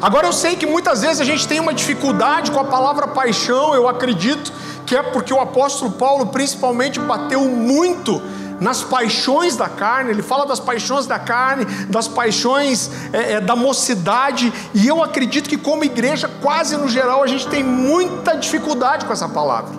[0.00, 3.74] Agora eu sei que muitas vezes a gente tem uma dificuldade com a palavra paixão,
[3.74, 4.52] eu acredito
[4.84, 8.22] que é porque o apóstolo Paulo principalmente bateu muito
[8.60, 13.54] nas paixões da carne, ele fala das paixões da carne, das paixões é, é, da
[13.54, 19.04] mocidade, e eu acredito que, como igreja, quase no geral, a gente tem muita dificuldade
[19.04, 19.74] com essa palavra,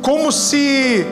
[0.00, 1.06] como se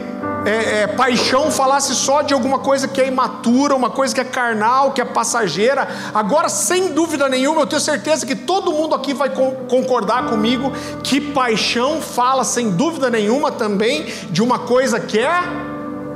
[0.44, 4.24] é, é, paixão falasse só de alguma coisa que é imatura, uma coisa que é
[4.24, 5.88] carnal, que é passageira.
[6.12, 11.20] Agora, sem dúvida nenhuma, eu tenho certeza que todo mundo aqui vai concordar comigo que
[11.20, 15.61] paixão fala, sem dúvida nenhuma, também de uma coisa que é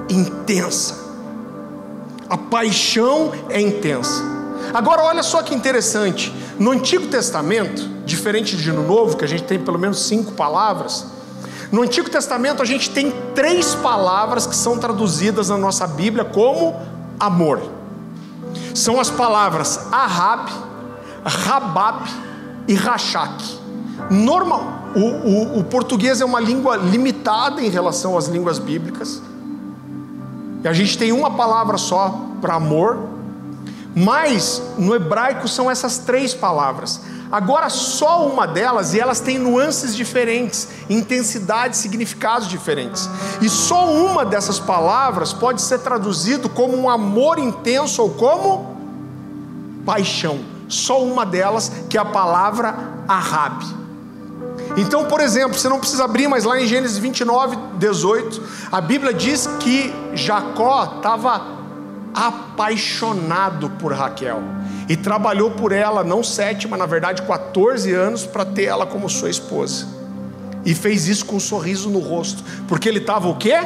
[0.09, 1.07] intensa.
[2.29, 4.23] A paixão é intensa.
[4.75, 6.35] Agora, olha só que interessante.
[6.59, 11.07] No Antigo Testamento, diferente de no Novo, que a gente tem pelo menos cinco palavras,
[11.71, 16.77] no Antigo Testamento a gente tem três palavras que são traduzidas na nossa Bíblia como
[17.19, 17.61] amor.
[18.75, 20.51] São as palavras Ahab,
[21.25, 22.09] Rabab
[22.69, 23.43] e Rachak.
[24.11, 29.21] Normal, o, o, o português é uma língua limitada em relação às línguas bíblicas.
[30.67, 32.99] E a gente tem uma palavra só para amor,
[33.95, 37.01] mas no hebraico são essas três palavras.
[37.31, 43.09] Agora, só uma delas, e elas têm nuances diferentes, intensidades, significados diferentes.
[43.41, 48.77] E só uma dessas palavras pode ser traduzido como um amor intenso ou como
[49.87, 50.41] paixão.
[50.69, 52.75] Só uma delas, que é a palavra
[53.07, 53.86] Ahab.
[54.77, 59.13] Então, por exemplo, você não precisa abrir, mas lá em Gênesis 29, 18, a Bíblia
[59.13, 61.57] diz que Jacó estava
[62.15, 64.43] apaixonado por Raquel
[64.89, 69.09] e trabalhou por ela, não sete, mas na verdade 14 anos, para ter ela como
[69.09, 69.87] sua esposa.
[70.65, 73.57] E fez isso com um sorriso no rosto, porque ele estava o quê?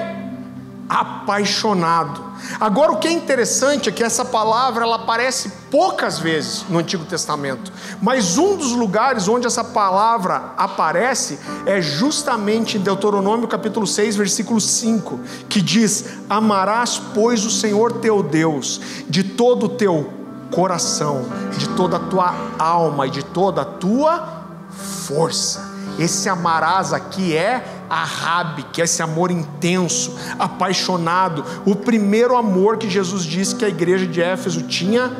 [0.90, 2.20] Apaixonado.
[2.58, 7.04] Agora o que é interessante é que essa palavra ela aparece poucas vezes no Antigo
[7.04, 7.72] Testamento,
[8.02, 14.60] mas um dos lugares onde essa palavra aparece é justamente em Deuteronômio capítulo 6, versículo
[14.60, 20.12] 5, que diz: "Amarás, pois, o Senhor teu Deus de todo o teu
[20.50, 21.24] coração,
[21.56, 25.70] de toda a tua alma e de toda a tua força.
[25.98, 32.78] Esse amarás aqui é a Rabi, que é esse amor intenso, apaixonado, o primeiro amor
[32.78, 35.10] que Jesus disse que a igreja de Éfeso tinha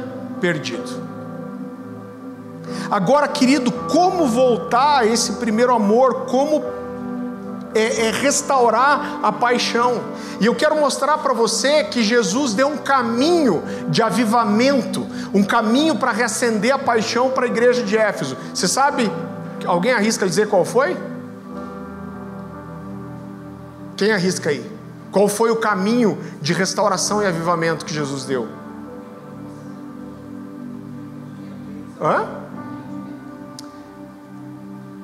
[0.41, 1.11] perdido.
[2.89, 6.27] Agora, querido, como voltar a esse primeiro amor?
[6.27, 6.63] Como
[7.75, 10.01] é, é restaurar a paixão.
[10.41, 15.97] E eu quero mostrar para você que Jesus deu um caminho de avivamento, um caminho
[15.97, 18.37] para reacender a paixão para a igreja de Éfeso.
[18.55, 19.11] Você sabe?
[19.67, 20.97] Alguém arrisca dizer qual foi?
[24.01, 24.65] Quem arrisca aí?
[25.13, 28.49] Qual foi o caminho de restauração e avivamento que Jesus deu?
[32.01, 32.27] Hã?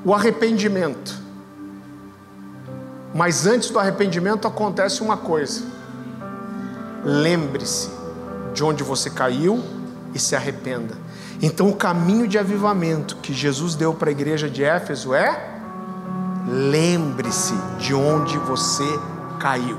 [0.03, 1.15] O arrependimento.
[3.15, 5.63] Mas antes do arrependimento acontece uma coisa.
[7.05, 7.91] Lembre-se
[8.55, 9.63] de onde você caiu
[10.15, 10.97] e se arrependa.
[11.43, 15.56] Então, o caminho de avivamento que Jesus deu para a igreja de Éfeso é:
[16.47, 18.85] lembre-se de onde você
[19.39, 19.79] caiu.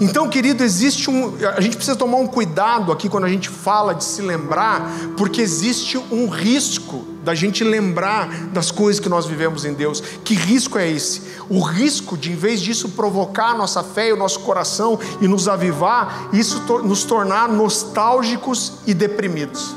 [0.00, 1.34] Então, querido, existe um.
[1.54, 5.42] A gente precisa tomar um cuidado aqui quando a gente fala de se lembrar, porque
[5.42, 10.02] existe um risco da gente lembrar das coisas que nós vivemos em Deus.
[10.24, 11.22] Que risco é esse?
[11.50, 15.28] O risco de, em vez disso, provocar a nossa fé e o nosso coração e
[15.28, 19.74] nos avivar, isso nos tornar nostálgicos e deprimidos.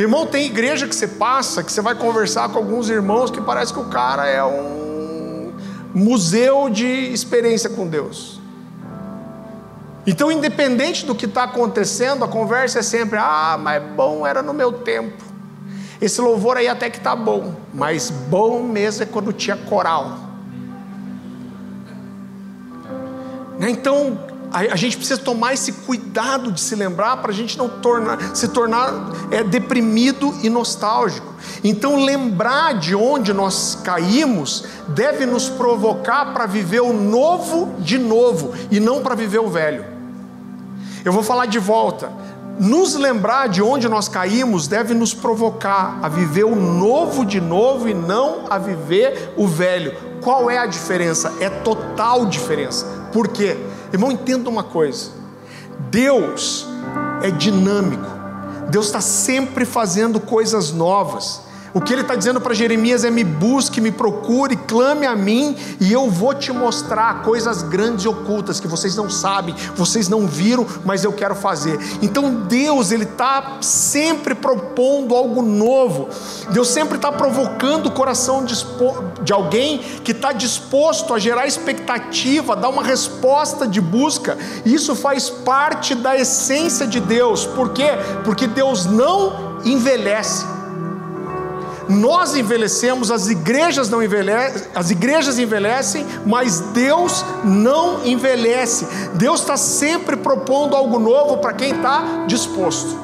[0.00, 3.70] Irmão, tem igreja que você passa, que você vai conversar com alguns irmãos que parece
[3.70, 5.52] que o cara é um
[5.94, 8.40] museu de experiência com Deus.
[10.06, 14.54] Então, independente do que está acontecendo, a conversa é sempre: ah, mas bom era no
[14.54, 15.22] meu tempo.
[16.00, 20.18] Esse louvor aí até que está bom, mas bom mesmo é quando tinha coral.
[23.58, 23.68] Né?
[23.68, 24.18] Então,
[24.52, 28.48] a, gente precisa tomar esse cuidado de se lembrar para a gente não tornar, se
[28.48, 28.92] tornar
[29.30, 31.32] é, deprimido e nostálgico.
[31.62, 38.52] Então, lembrar de onde nós caímos deve nos provocar para viver o novo de novo
[38.70, 39.84] e não para viver o velho.
[41.04, 42.12] Eu vou falar de volta.
[42.58, 47.88] Nos lembrar de onde nós caímos deve nos provocar a viver o novo de novo
[47.88, 49.94] e não a viver o velho.
[50.20, 51.32] Qual é a diferença?
[51.40, 52.84] É total diferença.
[53.12, 53.56] Por quê?
[53.92, 55.10] Irmão, entenda uma coisa:
[55.90, 56.66] Deus
[57.22, 58.06] é dinâmico,
[58.70, 61.42] Deus está sempre fazendo coisas novas.
[61.72, 65.56] O que ele está dizendo para Jeremias é: me busque, me procure, clame a mim,
[65.80, 70.26] e eu vou te mostrar coisas grandes e ocultas que vocês não sabem, vocês não
[70.26, 71.78] viram, mas eu quero fazer.
[72.02, 76.08] Então Deus, ele está sempre propondo algo novo,
[76.50, 82.56] Deus sempre está provocando o coração de alguém que está disposto a gerar expectativa, a
[82.56, 87.90] dar uma resposta de busca, isso faz parte da essência de Deus, por quê?
[88.24, 90.59] Porque Deus não envelhece.
[91.90, 98.86] Nós envelhecemos, as igrejas não envelhecem, as igrejas envelhecem, mas Deus não envelhece.
[99.14, 102.96] Deus está sempre propondo algo novo para quem está disposto.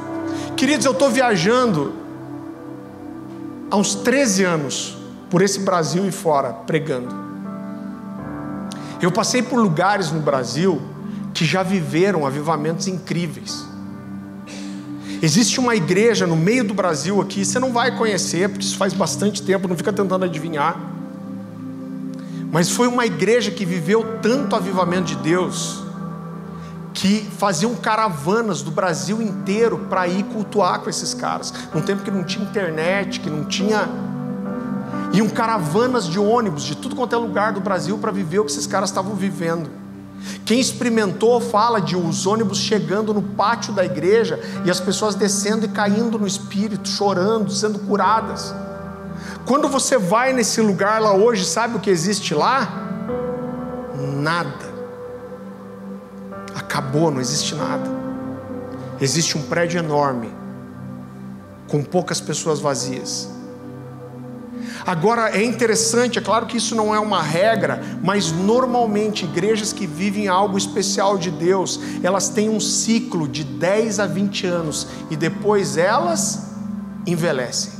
[0.57, 1.93] Queridos, eu estou viajando
[3.71, 4.97] há uns 13 anos
[5.29, 7.15] por esse Brasil e fora, pregando.
[9.03, 10.81] Eu passei por lugares no Brasil
[11.35, 13.76] que já viveram avivamentos incríveis.
[15.23, 18.93] Existe uma igreja no meio do Brasil aqui, você não vai conhecer, porque isso faz
[18.93, 20.79] bastante tempo, não fica tentando adivinhar.
[22.53, 25.83] Mas foi uma igreja que viveu tanto avivamento de Deus,
[26.93, 31.53] que faziam caravanas do Brasil inteiro para ir cultuar com esses caras.
[31.75, 33.89] Num tempo que não tinha internet, que não tinha.
[35.13, 38.51] Iam caravanas de ônibus de tudo quanto é lugar do Brasil para viver o que
[38.51, 39.69] esses caras estavam vivendo.
[40.45, 45.67] Quem experimentou fala de os ônibus chegando no pátio da igreja e as pessoas descendo
[45.67, 48.55] e caindo no espírito, chorando, sendo curadas.
[49.45, 52.69] Quando você vai nesse lugar lá hoje, sabe o que existe lá?
[53.95, 54.75] Nada.
[56.55, 57.89] Acabou, não existe nada.
[59.01, 60.33] Existe um prédio enorme,
[61.69, 63.36] com poucas pessoas vazias.
[64.85, 69.87] Agora é interessante, é claro que isso não é uma regra, mas normalmente igrejas que
[69.87, 75.17] vivem algo especial de Deus, elas têm um ciclo de 10 a 20 anos e
[75.17, 76.47] depois elas
[77.07, 77.73] envelhecem.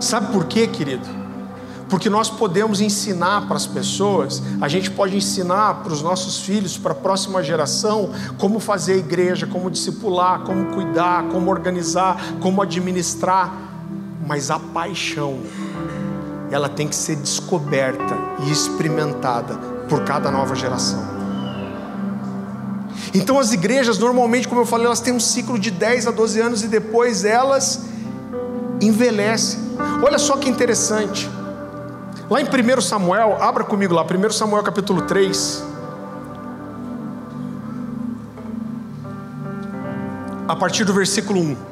[0.00, 1.20] Sabe por quê, querido?
[1.88, 6.78] Porque nós podemos ensinar para as pessoas, a gente pode ensinar para os nossos filhos,
[6.78, 12.62] para a próxima geração, como fazer a igreja, como discipular, como cuidar, como organizar, como
[12.62, 13.69] administrar,
[14.30, 15.40] mas a paixão,
[16.52, 19.56] ela tem que ser descoberta e experimentada
[19.88, 21.02] por cada nova geração.
[23.12, 26.40] Então as igrejas, normalmente, como eu falei, elas têm um ciclo de 10 a 12
[26.40, 27.86] anos e depois elas
[28.80, 29.58] envelhecem.
[30.00, 31.28] Olha só que interessante.
[32.30, 35.64] Lá em 1 Samuel, abra comigo lá, 1 Samuel capítulo 3.
[40.46, 41.69] A partir do versículo 1.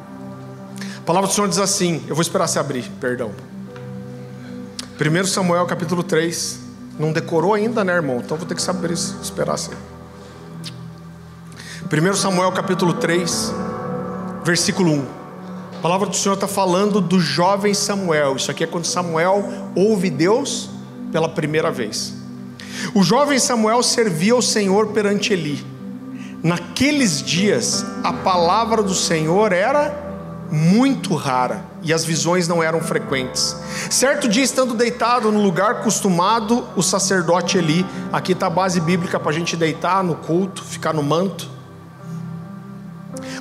[1.09, 3.31] Palavra do Senhor diz assim: Eu vou esperar se abrir, perdão.
[5.01, 6.61] 1 Samuel capítulo 3.
[6.99, 8.19] Não decorou ainda, né, irmão?
[8.19, 9.73] Então vou ter que saber esperar assim.
[11.91, 13.55] 1 Samuel capítulo 3,
[14.45, 15.07] versículo 1.
[15.79, 18.37] A palavra do Senhor está falando do jovem Samuel.
[18.37, 20.69] Isso aqui é quando Samuel ouve Deus
[21.11, 22.13] pela primeira vez.
[22.95, 25.65] O jovem Samuel servia ao Senhor perante Eli.
[26.43, 30.07] Naqueles dias, a palavra do Senhor era
[30.51, 33.57] muito rara e as visões não eram frequentes.
[33.91, 39.21] Certo dia, estando deitado no lugar acostumado, o sacerdote Eli, aqui está a base bíblica
[39.21, 41.58] para a gente deitar no culto, ficar no manto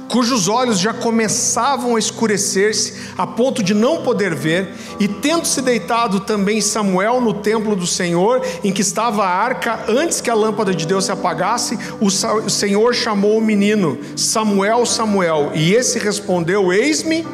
[0.10, 6.22] cujos olhos já começavam a escurecer-se, a ponto de não poder ver, e tendo-se deitado
[6.22, 10.74] também Samuel no templo do Senhor, em que estava a arca, antes que a lâmpada
[10.74, 12.10] de Deus se apagasse, o
[12.50, 17.26] Senhor chamou o menino, Samuel, Samuel, e esse respondeu: Eis-me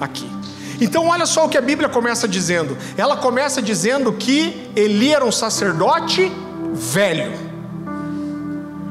[0.00, 0.30] aqui.
[0.80, 2.76] Então, olha só o que a Bíblia começa dizendo.
[2.96, 6.30] Ela começa dizendo que Eli era um sacerdote
[6.74, 7.45] velho.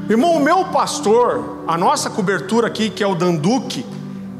[0.08, 3.84] Irmão, o meu pastor, a nossa cobertura aqui, que é o Danduque,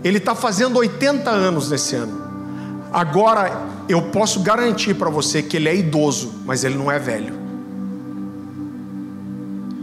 [0.05, 2.23] ele está fazendo 80 anos nesse ano.
[2.93, 7.35] Agora, eu posso garantir para você que ele é idoso, mas ele não é velho.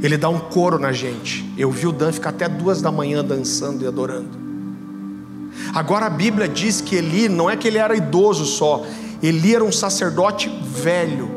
[0.01, 1.53] Ele dá um coro na gente.
[1.57, 4.41] Eu vi o Dan ficar até duas da manhã dançando e adorando.
[5.73, 8.86] Agora a Bíblia diz que Eli não é que ele era idoso só,
[9.21, 11.29] Eli era um sacerdote velho,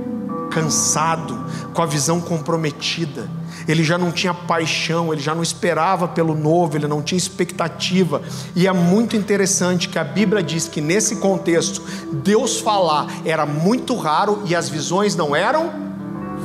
[0.52, 1.36] cansado,
[1.74, 3.28] com a visão comprometida
[3.68, 8.22] ele já não tinha paixão, ele já não esperava pelo novo, ele não tinha expectativa.
[8.54, 13.94] E é muito interessante que a Bíblia diz que nesse contexto, Deus falar era muito
[13.96, 15.72] raro e as visões não eram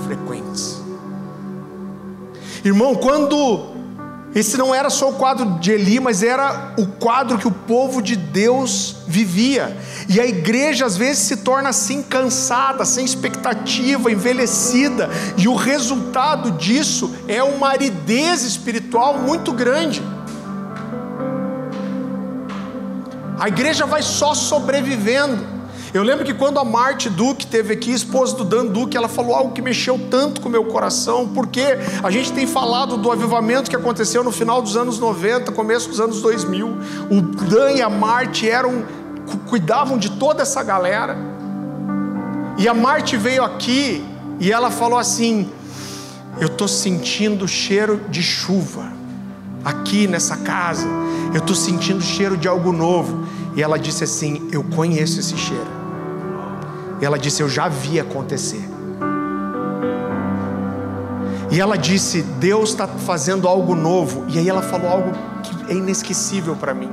[0.06, 0.82] frequentes.
[2.64, 3.71] Irmão, quando
[4.34, 8.02] esse não era só o quadro de Eli, mas era o quadro que o povo
[8.02, 9.78] de Deus vivia.
[10.08, 16.52] E a igreja às vezes se torna assim cansada, sem expectativa, envelhecida, e o resultado
[16.52, 20.02] disso é uma aridez espiritual muito grande.
[23.38, 25.61] A igreja vai só sobrevivendo.
[25.94, 29.36] Eu lembro que quando a Marte Duque teve aqui, esposa do Dan Duque, ela falou
[29.36, 33.70] algo que mexeu tanto com o meu coração, porque a gente tem falado do avivamento
[33.70, 36.68] que aconteceu no final dos anos 90, começo dos anos 2000.
[37.10, 38.86] O Dan e a Marte eram
[39.50, 41.18] cuidavam de toda essa galera.
[42.58, 44.02] E a Marte veio aqui
[44.40, 45.50] e ela falou assim:
[46.40, 48.94] Eu estou sentindo cheiro de chuva
[49.66, 50.88] aqui nessa casa.
[51.34, 53.28] Eu estou sentindo cheiro de algo novo.
[53.58, 55.81] E ela disse assim: Eu conheço esse cheiro.
[57.02, 58.64] Ela disse: Eu já vi acontecer.
[61.52, 64.26] E ela disse: Deus está fazendo algo novo.
[64.30, 65.12] E aí ela falou algo
[65.44, 66.90] que é inesquecível para mim.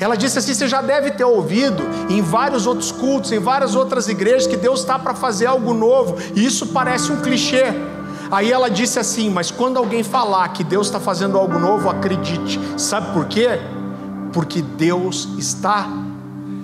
[0.00, 4.08] Ela disse assim: Você já deve ter ouvido em vários outros cultos, em várias outras
[4.08, 6.16] igrejas, que Deus está para fazer algo novo.
[6.34, 7.64] E isso parece um clichê.
[8.30, 12.58] Aí ela disse assim: Mas quando alguém falar que Deus está fazendo algo novo, acredite.
[12.76, 13.60] Sabe por quê?
[14.32, 15.88] Porque Deus está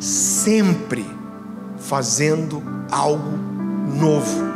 [0.01, 1.22] sempre
[1.83, 3.39] fazendo algo
[3.99, 4.53] novo.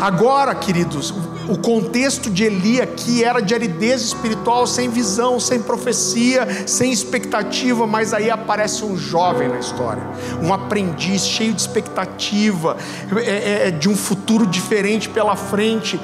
[0.00, 1.12] Agora, queridos,
[1.48, 7.86] o contexto de Eli aqui era de aridez espiritual, sem visão, sem profecia, sem expectativa,
[7.86, 10.02] mas aí aparece um jovem na história,
[10.42, 12.76] um aprendiz cheio de expectativa,
[13.16, 15.98] é, é, é de um futuro diferente pela frente,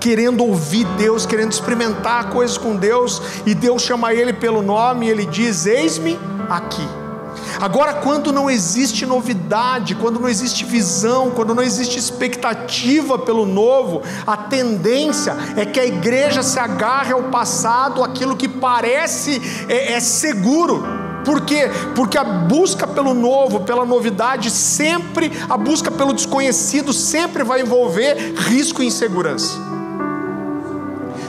[0.00, 5.10] querendo ouvir Deus, querendo experimentar coisas com Deus, e Deus chama ele pelo nome e
[5.10, 6.18] ele diz: Eis-me
[6.50, 7.05] aqui.
[7.60, 14.02] Agora, quando não existe novidade, quando não existe visão, quando não existe expectativa pelo novo,
[14.26, 20.00] a tendência é que a igreja se agarre ao passado, aquilo que parece é, é
[20.00, 20.84] seguro.
[21.24, 21.68] Por quê?
[21.94, 28.34] Porque a busca pelo novo, pela novidade, sempre, a busca pelo desconhecido, sempre vai envolver
[28.36, 29.75] risco e insegurança.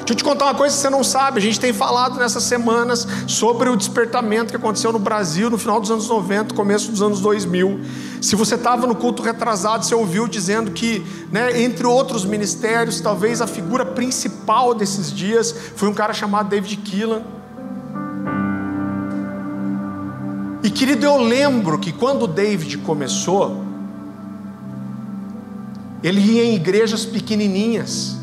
[0.08, 1.40] Deixa eu te contar uma coisa que você não sabe.
[1.40, 5.82] A gente tem falado nessas semanas sobre o despertamento que aconteceu no Brasil no final
[5.82, 7.82] dos anos 90, começo dos anos 2000.
[8.22, 13.42] Se você estava no culto retrasado, você ouviu dizendo que, né, entre outros ministérios, talvez
[13.42, 17.24] a figura principal desses dias foi um cara chamado David Keelan.
[20.64, 23.62] E querido, eu lembro que quando o David começou,
[26.02, 28.16] ele ia em igrejas pequenininhas.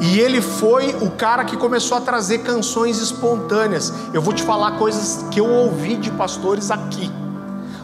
[0.00, 3.92] E ele foi o cara que começou a trazer canções espontâneas.
[4.14, 7.10] Eu vou te falar coisas que eu ouvi de pastores aqui.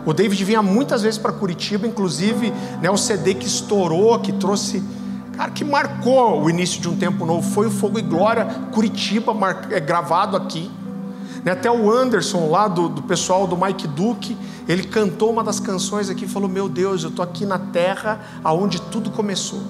[0.07, 4.83] O David vinha muitas vezes para Curitiba, inclusive né, o CD que estourou, que trouxe,
[5.37, 9.35] cara, que marcou o início de um tempo novo, foi o Fogo e Glória Curitiba,
[9.71, 10.71] é, gravado aqui.
[11.43, 14.37] Né, até o Anderson, lá do, do pessoal do Mike Duke,
[14.69, 18.21] ele cantou uma das canções aqui e falou: Meu Deus, eu estou aqui na terra
[18.43, 19.61] aonde tudo começou.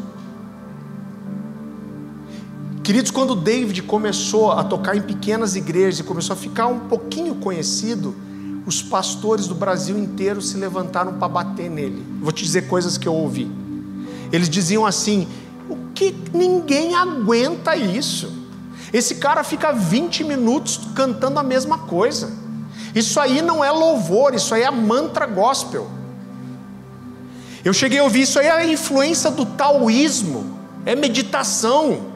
[2.84, 7.34] Queridos, quando David começou a tocar em pequenas igrejas e começou a ficar um pouquinho
[7.36, 8.14] conhecido,
[8.66, 12.04] os pastores do Brasil inteiro se levantaram para bater nele.
[12.20, 13.50] Vou te dizer coisas que eu ouvi.
[14.30, 15.26] Eles diziam assim:
[15.66, 18.30] o que ninguém aguenta isso?
[18.92, 22.30] Esse cara fica 20 minutos cantando a mesma coisa.
[22.94, 25.88] Isso aí não é louvor, isso aí é mantra gospel.
[27.64, 32.13] Eu cheguei a ouvir isso aí é a influência do taoísmo, é meditação.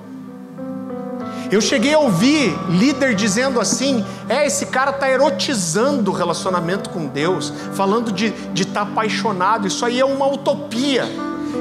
[1.51, 7.07] Eu cheguei a ouvir líder dizendo assim: é, esse cara está erotizando o relacionamento com
[7.07, 11.07] Deus, falando de estar de tá apaixonado, isso aí é uma utopia.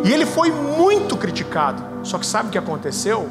[0.03, 1.81] E ele foi muito criticado.
[2.03, 3.29] Só que sabe o que aconteceu?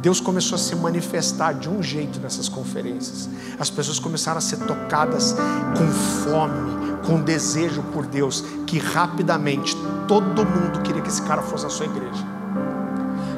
[0.00, 3.28] Deus começou a se manifestar de um jeito nessas conferências.
[3.58, 5.34] As pessoas começaram a ser tocadas
[5.76, 5.90] com
[6.24, 9.76] fome, com desejo por Deus, que rapidamente
[10.06, 12.35] todo mundo queria que esse cara fosse a sua igreja.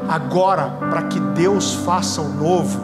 [0.09, 2.83] Agora, para que Deus faça o novo,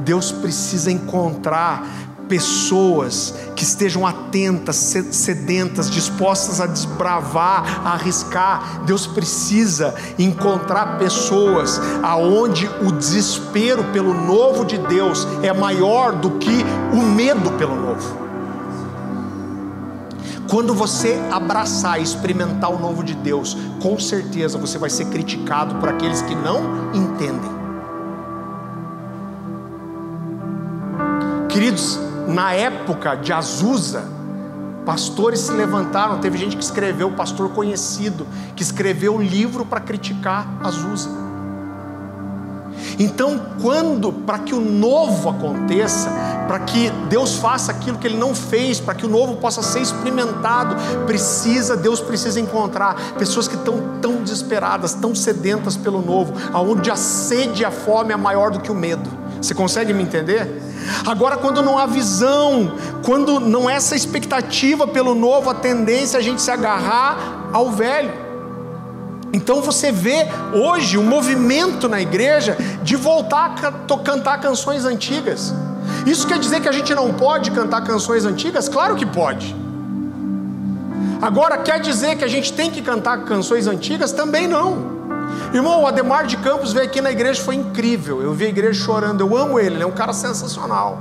[0.00, 1.86] Deus precisa encontrar
[2.28, 8.84] pessoas que estejam atentas, sedentas, dispostas a desbravar, a arriscar.
[8.84, 16.64] Deus precisa encontrar pessoas aonde o desespero pelo novo de Deus é maior do que
[16.92, 18.29] o medo pelo novo.
[20.50, 25.76] Quando você abraçar e experimentar o novo de Deus, com certeza você vai ser criticado
[25.76, 27.50] por aqueles que não entendem.
[31.48, 34.02] Queridos, na época de Azusa,
[34.84, 38.26] pastores se levantaram, teve gente que escreveu, pastor conhecido,
[38.56, 41.10] que escreveu livro para criticar Azusa.
[42.98, 46.10] Então, quando, para que o novo aconteça,
[46.50, 49.82] para que Deus faça aquilo que Ele não fez, para que o novo possa ser
[49.82, 50.74] experimentado,
[51.06, 56.96] precisa, Deus precisa encontrar pessoas que estão tão desesperadas, tão sedentas pelo novo, aonde a
[56.96, 59.08] sede e a fome é maior do que o medo.
[59.40, 60.60] Você consegue me entender?
[61.06, 62.72] Agora, quando não há visão,
[63.04, 67.70] quando não há essa expectativa pelo novo, a tendência é a gente se agarrar ao
[67.70, 68.12] velho.
[69.32, 75.54] Então você vê hoje o um movimento na igreja de voltar a cantar canções antigas.
[76.06, 78.68] Isso quer dizer que a gente não pode cantar canções antigas?
[78.68, 79.54] Claro que pode.
[81.20, 84.12] Agora, quer dizer que a gente tem que cantar canções antigas?
[84.12, 85.00] Também não.
[85.52, 88.22] Irmão, o Ademar de Campos veio aqui na igreja, foi incrível.
[88.22, 90.98] Eu vi a igreja chorando, eu amo ele, ele é um cara sensacional.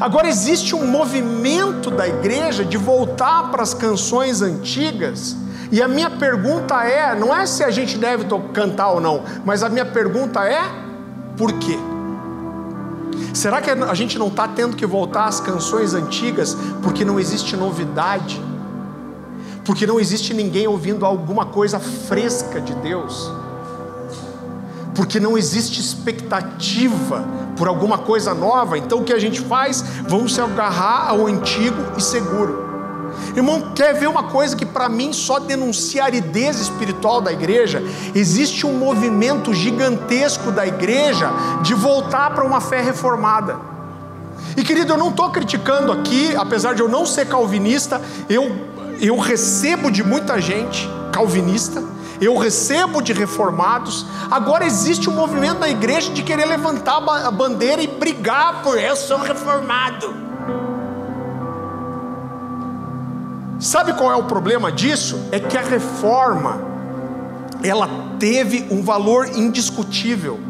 [0.00, 5.36] Agora, existe um movimento da igreja de voltar para as canções antigas
[5.72, 9.62] e a minha pergunta é: não é se a gente deve cantar ou não, mas
[9.62, 10.62] a minha pergunta é:
[11.36, 11.78] por quê?
[13.32, 17.56] Será que a gente não está tendo que voltar às canções antigas porque não existe
[17.56, 18.40] novidade?
[19.64, 23.30] porque não existe ninguém ouvindo alguma coisa fresca de Deus,
[24.94, 27.24] porque não existe expectativa
[27.56, 29.82] por alguma coisa nova, então o que a gente faz?
[30.08, 32.71] Vamos se agarrar ao antigo e seguro.
[33.34, 37.82] Irmão, quer ver uma coisa que para mim só denuncia a aridez espiritual da igreja?
[38.14, 41.30] Existe um movimento gigantesco da igreja
[41.62, 43.56] de voltar para uma fé reformada.
[44.56, 48.50] E querido, eu não estou criticando aqui, apesar de eu não ser calvinista, eu,
[49.00, 51.82] eu recebo de muita gente calvinista,
[52.20, 54.06] eu recebo de reformados.
[54.30, 58.94] Agora existe um movimento na igreja de querer levantar a bandeira e brigar por eu
[58.94, 60.31] sou reformado.
[63.62, 65.28] Sabe qual é o problema disso?
[65.30, 66.60] É que a reforma
[67.62, 67.88] ela
[68.18, 70.40] teve um valor indiscutível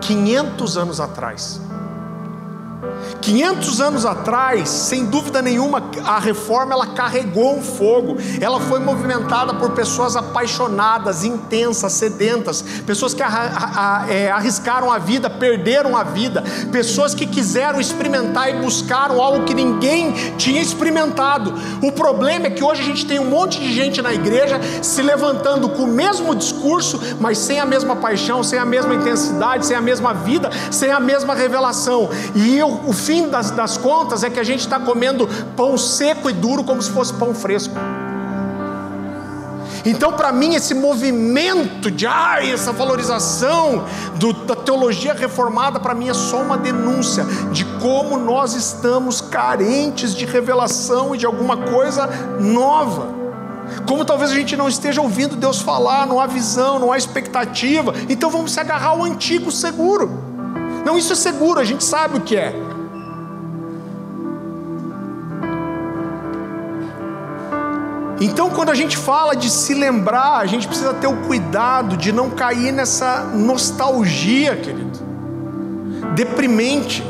[0.00, 1.60] 500 anos atrás.
[3.20, 8.16] 500 anos atrás, sem dúvida nenhuma, a reforma ela carregou um fogo.
[8.40, 15.96] Ela foi movimentada por pessoas apaixonadas, intensas, sedentas, pessoas que é, arriscaram a vida, perderam
[15.96, 21.54] a vida, pessoas que quiseram experimentar e buscaram algo que ninguém tinha experimentado.
[21.82, 25.02] O problema é que hoje a gente tem um monte de gente na igreja se
[25.02, 29.76] levantando com o mesmo discurso, mas sem a mesma paixão, sem a mesma intensidade, sem
[29.76, 32.08] a mesma vida, sem a mesma revelação.
[32.34, 36.28] E eu, o fim das, das contas é que a gente está comendo pão seco
[36.28, 37.74] e duro como se fosse pão fresco.
[39.86, 43.84] Então, para mim, esse movimento de ai, essa valorização
[44.16, 50.12] do, da teologia reformada, para mim é só uma denúncia de como nós estamos carentes
[50.12, 52.08] de revelação e de alguma coisa
[52.40, 53.14] nova.
[53.86, 57.94] Como talvez a gente não esteja ouvindo Deus falar, não há visão, não há expectativa,
[58.08, 60.10] então vamos se agarrar ao antigo seguro.
[60.84, 62.65] Não, isso é seguro, a gente sabe o que é.
[68.20, 72.12] Então, quando a gente fala de se lembrar, a gente precisa ter o cuidado de
[72.12, 74.98] não cair nessa nostalgia, querido,
[76.14, 77.04] deprimente.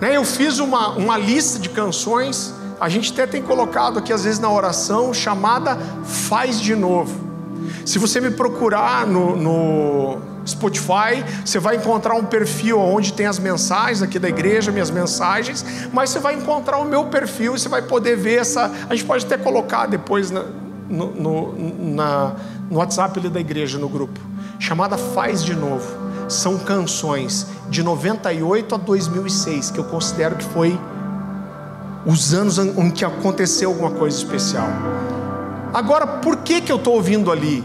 [0.00, 0.16] Né?
[0.16, 4.40] Eu fiz uma, uma lista de canções, a gente até tem colocado aqui às vezes
[4.40, 7.14] na oração, chamada Faz de Novo.
[7.86, 13.38] Se você me procurar no, no Spotify, você vai encontrar um perfil onde tem as
[13.38, 17.82] mensagens aqui da igreja, minhas mensagens, mas você vai encontrar o meu perfil, você vai
[17.82, 18.70] poder ver essa.
[18.88, 20.44] A gente pode até colocar depois na,
[20.88, 22.36] no, no, na,
[22.70, 24.20] no WhatsApp da igreja, no grupo,
[24.58, 26.04] chamada Faz de Novo.
[26.28, 30.78] São canções de 98 a 2006, que eu considero que foi
[32.06, 34.68] os anos em que aconteceu alguma coisa especial.
[35.72, 37.64] Agora, por que, que eu estou ouvindo ali?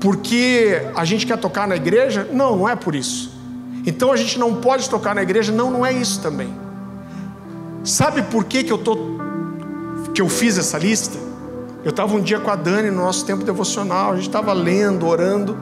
[0.00, 2.26] Porque a gente quer tocar na igreja?
[2.32, 3.38] Não, não é por isso.
[3.86, 5.52] Então a gente não pode tocar na igreja?
[5.52, 6.52] Não, não é isso também.
[7.84, 9.20] Sabe por que, que eu tô
[10.14, 11.18] que eu fiz essa lista?
[11.84, 15.06] Eu estava um dia com a Dani no nosso tempo devocional, a gente estava lendo,
[15.06, 15.56] orando,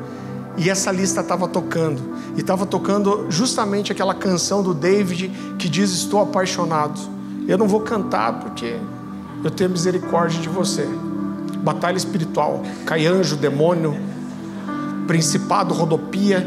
[0.57, 2.03] e essa lista estava tocando.
[2.36, 7.01] E estava tocando justamente aquela canção do David que diz: Estou apaixonado.
[7.47, 8.76] Eu não vou cantar porque
[9.45, 10.89] eu tenho misericórdia de você.
[11.59, 13.97] Batalha espiritual, cai anjo, demônio,
[15.09, 16.47] principado, rodopia.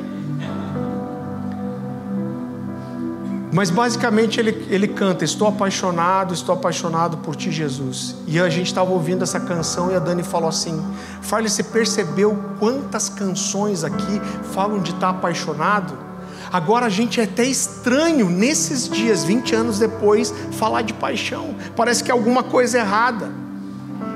[3.51, 8.15] Mas basicamente ele, ele canta: Estou apaixonado, estou apaixonado por ti, Jesus.
[8.25, 10.81] E a gente estava ouvindo essa canção e a Dani falou assim:
[11.21, 14.21] Farley, você percebeu quantas canções aqui
[14.53, 16.11] falam de estar apaixonado?
[16.53, 21.55] Agora a gente é até estranho, nesses dias, 20 anos depois, falar de paixão.
[21.75, 23.31] Parece que é alguma coisa errada.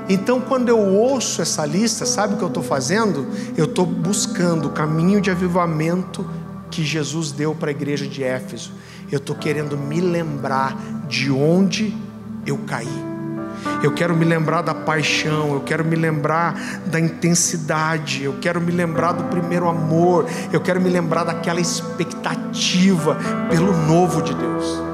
[0.08, 3.26] Então, quando eu ouço essa lista, sabe o que eu estou fazendo?
[3.56, 6.24] Eu estou buscando o caminho de avivamento
[6.70, 8.72] que Jesus deu para a igreja de Éfeso.
[9.10, 10.76] Eu estou querendo me lembrar
[11.08, 11.96] de onde
[12.46, 13.16] eu caí.
[13.82, 16.54] Eu quero me lembrar da paixão, eu quero me lembrar
[16.86, 23.16] da intensidade, eu quero me lembrar do primeiro amor, eu quero me lembrar daquela expectativa
[23.50, 24.85] pelo novo de Deus.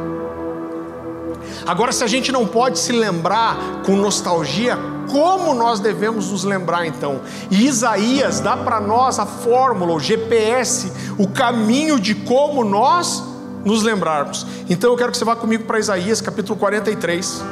[1.67, 4.77] Agora, se a gente não pode se lembrar com nostalgia,
[5.11, 7.21] como nós devemos nos lembrar então?
[7.51, 13.23] E Isaías dá para nós a fórmula, o GPS, o caminho de como nós
[13.65, 14.47] nos lembrarmos.
[14.69, 17.43] Então eu quero que você vá comigo para Isaías capítulo 43.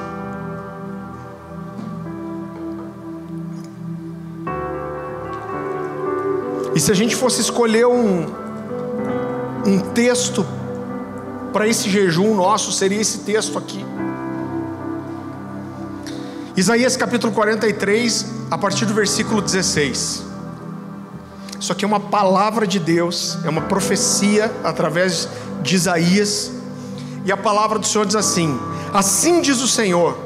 [6.74, 8.26] E se a gente fosse escolher um,
[9.66, 10.46] um texto
[11.52, 13.84] para esse jejum nosso, seria esse texto aqui.
[16.57, 20.24] Isaías capítulo 43, a partir do versículo 16.
[21.61, 25.28] Isso aqui é uma palavra de Deus, é uma profecia através
[25.62, 26.51] de Isaías.
[27.24, 28.59] E a palavra do Senhor diz assim:
[28.92, 30.18] Assim diz o Senhor: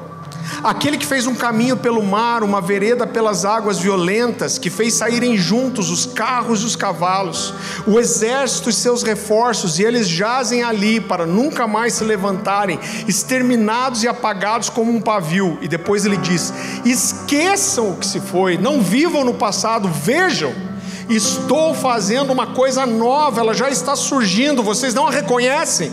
[0.62, 5.36] Aquele que fez um caminho pelo mar, uma vereda pelas águas violentas, que fez saírem
[5.36, 7.54] juntos os carros e os cavalos,
[7.86, 14.02] o exército e seus reforços, e eles jazem ali para nunca mais se levantarem, exterminados
[14.02, 15.58] e apagados como um pavio.
[15.60, 16.52] E depois ele diz:
[16.84, 20.73] esqueçam o que se foi, não vivam no passado, vejam.
[21.08, 25.92] Estou fazendo uma coisa nova, ela já está surgindo, vocês não a reconhecem?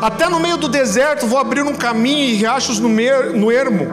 [0.00, 3.86] Até no meio do deserto vou abrir um caminho e riachos no, mer, no ermo.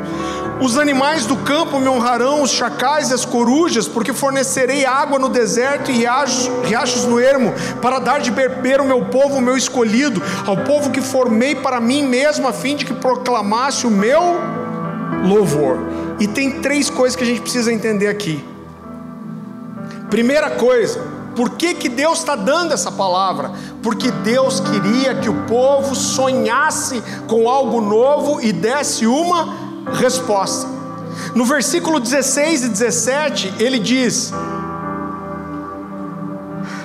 [0.59, 5.29] Os animais do campo me honrarão, os chacais e as corujas, porque fornecerei água no
[5.29, 9.55] deserto e riachos, riachos no ermo, para dar de beber ao meu povo, o meu
[9.55, 14.21] escolhido, ao povo que formei para mim mesmo, a fim de que proclamasse o meu
[15.23, 15.77] louvor.
[16.19, 18.43] E tem três coisas que a gente precisa entender aqui.
[20.09, 20.99] Primeira coisa,
[21.35, 23.51] por que, que Deus está dando essa palavra?
[23.81, 29.55] Porque Deus queria que o povo sonhasse com algo novo e desse uma
[29.93, 30.67] resposta.
[31.35, 34.33] No versículo 16 e 17, ele diz: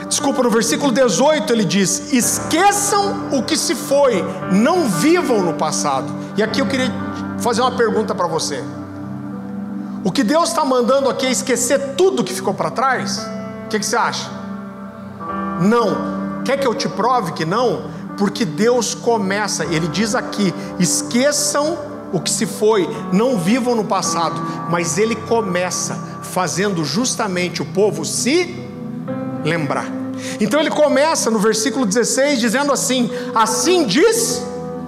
[0.09, 6.13] Desculpa, no versículo 18 ele diz: Esqueçam o que se foi, não vivam no passado.
[6.37, 6.93] E aqui eu queria
[7.39, 8.63] fazer uma pergunta para você.
[10.05, 13.19] O que Deus está mandando aqui é esquecer tudo que ficou para trás?
[13.65, 14.31] O que, que você acha?
[15.63, 16.43] Não.
[16.45, 17.91] Quer que eu te prove que não?
[18.19, 21.79] Porque Deus começa, Ele diz aqui: esqueçam
[22.13, 24.41] o que se foi, não vivam no passado,
[24.71, 28.55] mas Ele começa fazendo justamente o povo se
[29.43, 29.87] lembrar.
[30.41, 34.43] Então ele começa no versículo 16 dizendo assim: Assim diz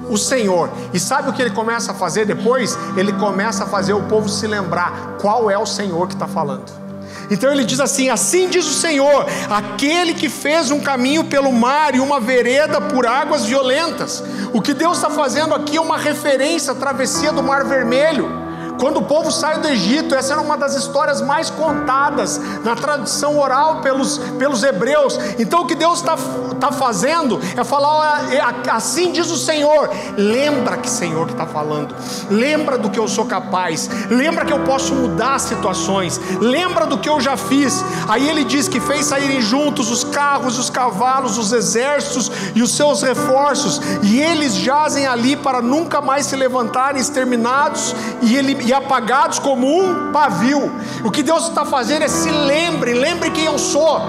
[0.08, 0.70] o Senhor.
[0.92, 2.78] E sabe o que ele começa a fazer depois?
[2.96, 6.86] Ele começa a fazer o povo se lembrar qual é o Senhor que está falando.
[7.30, 11.94] Então ele diz assim: Assim diz o Senhor, aquele que fez um caminho pelo mar
[11.94, 14.22] e uma vereda por águas violentas.
[14.52, 18.45] O que Deus está fazendo aqui é uma referência à travessia do Mar Vermelho.
[18.80, 23.38] Quando o povo sai do Egito, essa era uma das histórias mais contadas na tradição
[23.38, 25.18] oral pelos, pelos hebreus.
[25.38, 26.16] Então o que Deus está
[26.60, 29.90] tá fazendo é falar: é, assim diz o Senhor.
[30.16, 31.94] Lembra que Senhor que está falando.
[32.30, 33.88] Lembra do que eu sou capaz.
[34.10, 36.20] Lembra que eu posso mudar situações.
[36.40, 37.84] Lembra do que eu já fiz.
[38.08, 42.72] Aí ele diz que fez saírem juntos os carros, os cavalos, os exércitos e os
[42.72, 43.80] seus reforços.
[44.02, 47.94] E eles jazem ali para nunca mais se levantarem exterminados.
[48.22, 50.70] E ele e apagados como um pavio.
[51.04, 54.00] O que Deus está fazendo é se lembre, lembre quem eu sou.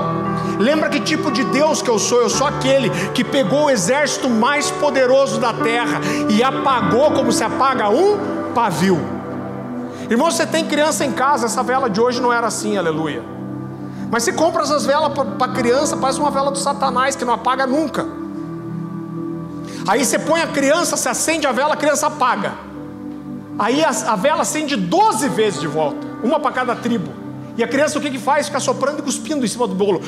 [0.59, 2.19] Lembra que tipo de Deus que eu sou?
[2.19, 7.43] Eu sou aquele que pegou o exército mais poderoso da terra e apagou como se
[7.43, 8.99] apaga um pavio.
[10.09, 13.23] Irmão, você tem criança em casa, essa vela de hoje não era assim, aleluia.
[14.09, 17.67] Mas você compra essas velas para criança, parece uma vela do Satanás que não apaga
[17.67, 18.07] nunca.
[19.87, 22.66] Aí você põe a criança, se acende a vela, a criança apaga.
[23.59, 27.11] Aí a, a vela acende 12 vezes de volta, uma para cada tribo.
[27.57, 28.47] E a criança o que, que faz?
[28.47, 30.01] Fica soprando e cuspindo em cima do bolo.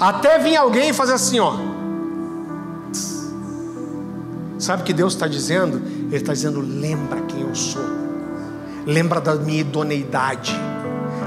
[0.00, 1.54] Até vir alguém fazer assim, ó.
[4.58, 5.82] Sabe o que Deus está dizendo?
[6.06, 7.84] Ele está dizendo: lembra quem eu sou,
[8.86, 10.58] lembra da minha idoneidade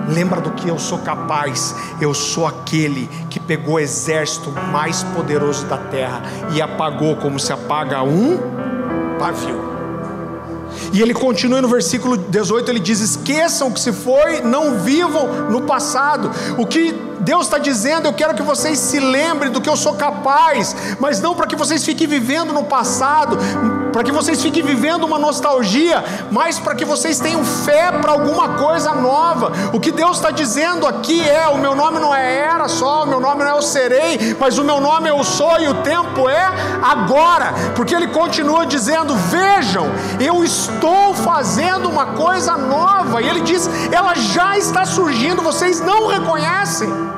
[0.09, 1.75] Lembra do que eu sou capaz?
[2.01, 6.21] Eu sou aquele que pegou o exército mais poderoso da terra
[6.53, 8.37] e apagou como se apaga um
[9.19, 9.69] pavio.
[10.91, 15.49] E ele continua no versículo 18, ele diz: Esqueçam o que se foi, não vivam
[15.49, 16.31] no passado.
[16.57, 19.93] O que Deus está dizendo: eu quero que vocês se lembrem do que eu sou
[19.93, 23.37] capaz, mas não para que vocês fiquem vivendo no passado,
[23.93, 28.49] para que vocês fiquem vivendo uma nostalgia, mas para que vocês tenham fé para alguma
[28.49, 29.51] coisa nova.
[29.73, 33.07] O que Deus está dizendo aqui é: o meu nome não é era só, o
[33.07, 36.27] meu nome não é o serei, mas o meu nome é sou e o tempo
[36.27, 36.45] é
[36.81, 39.87] agora, porque Ele continua dizendo: vejam,
[40.19, 46.07] eu estou fazendo uma coisa nova, e Ele diz: ela já está surgindo, vocês não
[46.07, 47.08] reconhecem.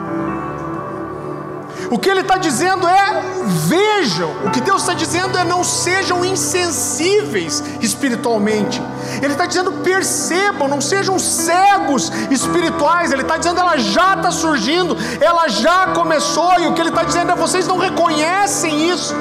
[1.91, 3.21] O que ele está dizendo é:
[3.67, 8.81] vejam, o que Deus está dizendo é: não sejam insensíveis espiritualmente.
[9.21, 13.11] Ele está dizendo: percebam, não sejam cegos espirituais.
[13.11, 17.03] Ele está dizendo: ela já está surgindo, ela já começou, e o que ele está
[17.03, 19.13] dizendo é: vocês não reconhecem isso.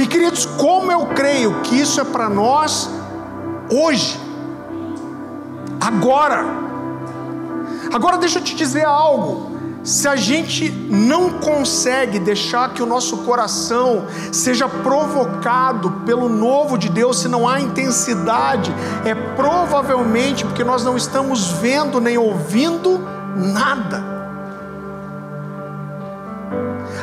[0.00, 2.90] E queridos, como eu creio que isso é para nós
[3.70, 4.20] hoje,
[5.80, 6.44] agora.
[7.94, 9.55] Agora deixa eu te dizer algo
[9.86, 16.88] se a gente não consegue deixar que o nosso coração seja provocado pelo novo de
[16.88, 18.74] Deus, se não há intensidade,
[19.04, 22.98] é provavelmente porque nós não estamos vendo nem ouvindo
[23.36, 24.02] nada.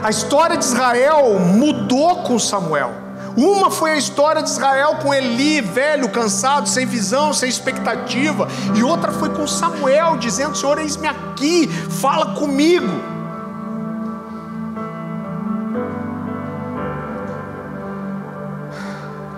[0.03, 3.02] A história de Israel mudou com Samuel.
[3.35, 8.47] Uma foi a história de Israel com Eli, velho, cansado, sem visão, sem expectativa.
[8.75, 13.13] E outra foi com Samuel, dizendo: Senhor, eis-me aqui, fala comigo.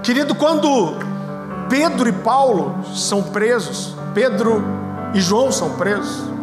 [0.04, 0.98] Querido, quando
[1.70, 4.64] Pedro e Paulo são presos, Pedro
[5.14, 6.35] e João são presos,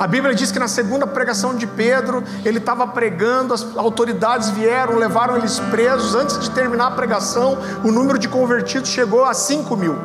[0.00, 4.96] a Bíblia diz que na segunda pregação de Pedro, ele estava pregando, as autoridades vieram,
[4.96, 6.14] levaram eles presos.
[6.14, 9.98] Antes de terminar a pregação, o número de convertidos chegou a 5 mil.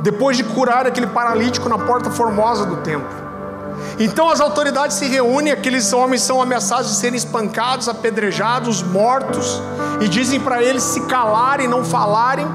[0.00, 3.10] Depois de curar aquele paralítico na porta formosa do templo.
[3.98, 9.60] Então as autoridades se reúnem, aqueles homens são ameaçados de serem espancados, apedrejados, mortos,
[10.00, 12.46] e dizem para eles se calarem, não falarem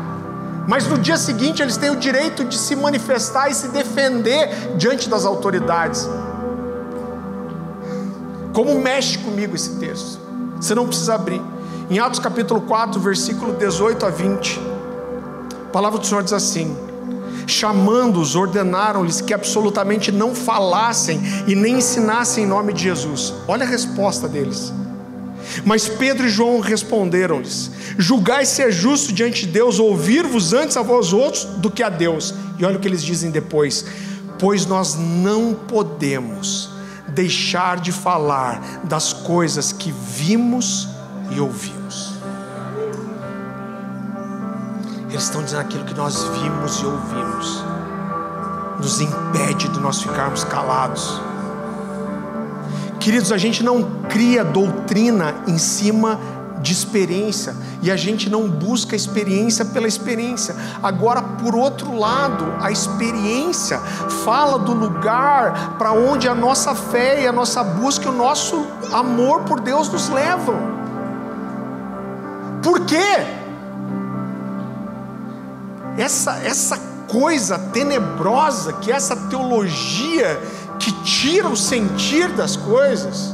[0.67, 5.07] mas no dia seguinte eles têm o direito de se manifestar e se defender diante
[5.07, 6.07] das autoridades.
[8.53, 10.19] Como mexe comigo esse texto?
[10.59, 11.41] Você não precisa abrir.
[11.89, 14.59] Em Atos capítulo 4, versículo 18 a 20,
[15.67, 16.75] a palavra do Senhor diz assim:
[17.45, 23.33] Chamando-os, ordenaram-lhes que absolutamente não falassem e nem ensinassem em nome de Jesus.
[23.47, 24.73] Olha a resposta deles.
[25.65, 30.81] Mas Pedro e João responderam-lhes: Julgai se é justo diante de Deus ouvir-vos antes a
[30.81, 32.33] vós outros do que a Deus.
[32.57, 33.85] E olha o que eles dizem depois:
[34.39, 36.69] Pois nós não podemos
[37.09, 40.87] deixar de falar das coisas que vimos
[41.31, 42.13] e ouvimos.
[45.09, 47.63] Eles estão dizendo aquilo que nós vimos e ouvimos,
[48.79, 51.19] nos impede de nós ficarmos calados.
[53.07, 56.19] Queridos, a gente não cria doutrina em cima
[56.61, 60.53] de experiência e a gente não busca experiência pela experiência.
[60.83, 63.79] Agora, por outro lado, a experiência
[64.25, 68.67] fala do lugar para onde a nossa fé e a nossa busca e o nosso
[68.91, 70.57] amor por Deus nos levam.
[72.61, 73.25] Por quê?
[75.97, 76.77] Essa, essa
[77.07, 80.37] coisa tenebrosa que essa teologia
[80.79, 83.33] que tira o sentir das coisas.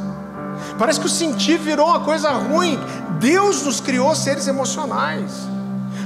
[0.77, 2.79] Parece que o sentir virou uma coisa ruim.
[3.19, 5.31] Deus nos criou seres emocionais.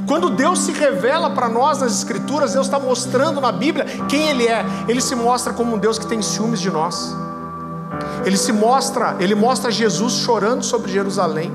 [0.07, 4.47] Quando Deus se revela para nós nas Escrituras, Deus está mostrando na Bíblia quem Ele
[4.47, 4.65] é.
[4.87, 7.13] Ele se mostra como um Deus que tem ciúmes de nós.
[8.25, 11.51] Ele se mostra, ele mostra Jesus chorando sobre Jerusalém.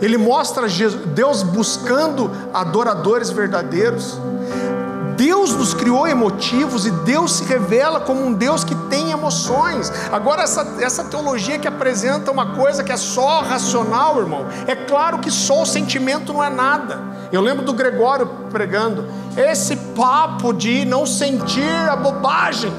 [0.00, 0.66] Ele mostra
[1.14, 4.18] Deus buscando adoradores verdadeiros.
[5.16, 9.90] Deus nos criou emotivos e Deus se revela como um Deus que tem emoções.
[10.12, 15.18] Agora, essa, essa teologia que apresenta uma coisa que é só racional, irmão, é claro
[15.18, 17.00] que só o sentimento não é nada.
[17.32, 19.06] Eu lembro do Gregório pregando:
[19.36, 22.72] esse papo de não sentir a bobagem.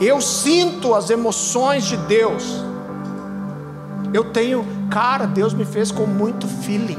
[0.00, 2.64] Eu sinto as emoções de Deus.
[4.14, 6.98] Eu tenho, cara, Deus me fez com muito feeling.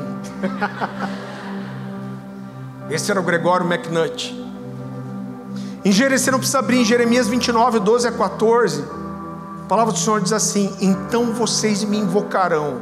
[2.89, 4.48] Esse era o Gregório McNutt.
[5.83, 8.83] Em Jeremias, você não precisa abrir, em Jeremias 29, 12 a 14,
[9.63, 12.81] a palavra do Senhor diz assim: Então vocês me invocarão,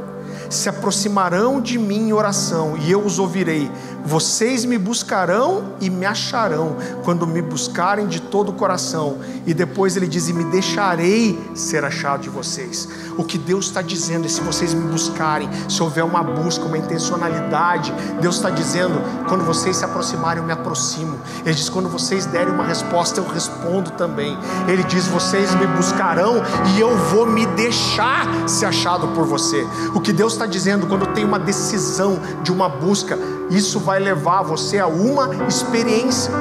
[0.50, 3.70] se aproximarão de mim em oração, e eu os ouvirei.
[4.08, 9.18] Vocês me buscarão e me acharão, quando me buscarem de todo o coração.
[9.45, 12.88] E depois ele diz: E me deixarei ser achado de vocês.
[13.18, 16.78] O que Deus está dizendo é: se vocês me buscarem, se houver uma busca, uma
[16.78, 21.20] intencionalidade, Deus está dizendo: quando vocês se aproximarem, eu me aproximo.
[21.45, 24.38] Ele diz: quando vocês derem uma resposta, eu respondo também.
[24.70, 26.36] Ele diz: vocês me buscarão
[26.78, 29.68] e eu vou me deixar ser achado por você.
[29.93, 33.20] O que Deus está dizendo, quando tem uma decisão de uma busca,
[33.50, 36.32] isso vai levar você a uma experiência.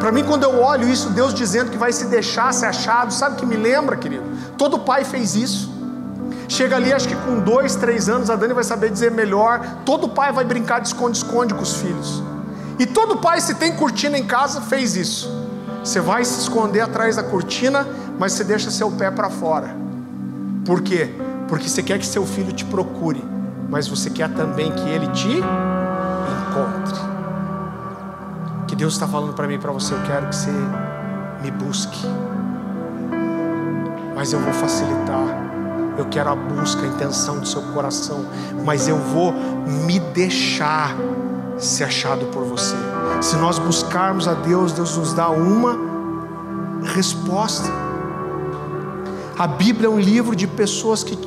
[0.00, 3.36] Para mim, quando eu olho isso, Deus dizendo que vai se deixar ser achado, sabe
[3.36, 4.24] o que me lembra, querido?
[4.58, 5.74] Todo pai fez isso.
[6.48, 9.60] Chega ali, acho que com dois, três anos, a Dani vai saber dizer melhor.
[9.84, 12.22] Todo pai vai brincar de esconde-esconde com os filhos.
[12.78, 15.32] E todo pai, se tem cortina em casa, fez isso.
[15.82, 17.86] Você vai se esconder atrás da cortina,
[18.18, 19.74] mas você deixa seu pé para fora.
[20.64, 21.10] Por quê?
[21.48, 23.24] Porque você quer que seu filho te procure,
[23.68, 25.40] mas você quer também que ele te
[26.56, 26.98] encontre.
[28.66, 30.50] Que Deus está falando para mim para você, eu quero que você
[31.42, 32.06] me busque.
[34.14, 35.44] Mas eu vou facilitar.
[35.98, 38.26] Eu quero a busca, a intenção do seu coração,
[38.64, 40.94] mas eu vou me deixar
[41.56, 42.76] ser achado por você.
[43.22, 45.78] Se nós buscarmos a Deus, Deus nos dá uma
[46.94, 47.66] resposta.
[49.38, 51.18] A Bíblia é um livro de pessoas que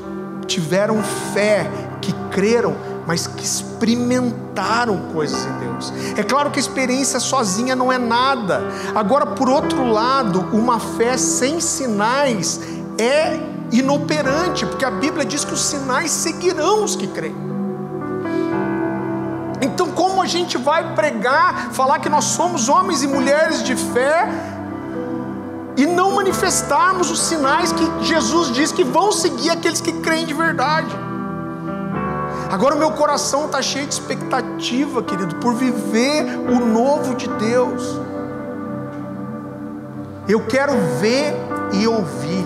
[0.45, 1.01] tiveram
[1.33, 1.69] fé,
[1.99, 2.75] que creram
[3.09, 5.91] mas que experimentaram coisas em Deus.
[6.15, 8.61] É claro que a experiência sozinha não é nada.
[8.93, 12.61] Agora, por outro lado, uma fé sem sinais
[12.99, 13.39] é
[13.71, 17.35] inoperante, porque a Bíblia diz que os sinais seguirão os que creem.
[19.59, 24.29] Então, como a gente vai pregar, falar que nós somos homens e mulheres de fé
[25.75, 30.35] e não manifestarmos os sinais que Jesus diz que vão seguir aqueles que creem de
[30.35, 31.08] verdade?
[32.49, 37.99] Agora o meu coração está cheio de expectativa, querido, por viver o novo de Deus.
[40.27, 41.35] Eu quero ver
[41.73, 42.45] e ouvir.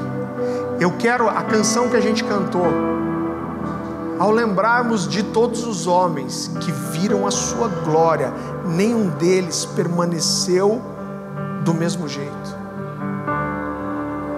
[0.78, 2.68] Eu quero a canção que a gente cantou.
[4.20, 8.34] Ao lembrarmos de todos os homens que viram a sua glória,
[8.66, 10.82] nenhum deles permaneceu
[11.64, 12.58] do mesmo jeito.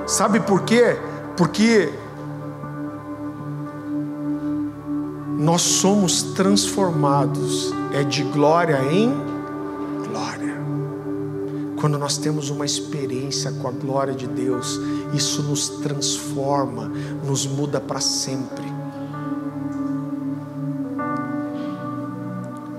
[0.05, 0.97] Sabe por quê?
[1.35, 1.91] Porque
[5.45, 9.13] nós somos transformados é de glória em
[10.03, 10.55] glória.
[11.79, 14.79] Quando nós temos uma experiência com a glória de Deus,
[15.13, 16.91] isso nos transforma,
[17.23, 18.65] nos muda para sempre.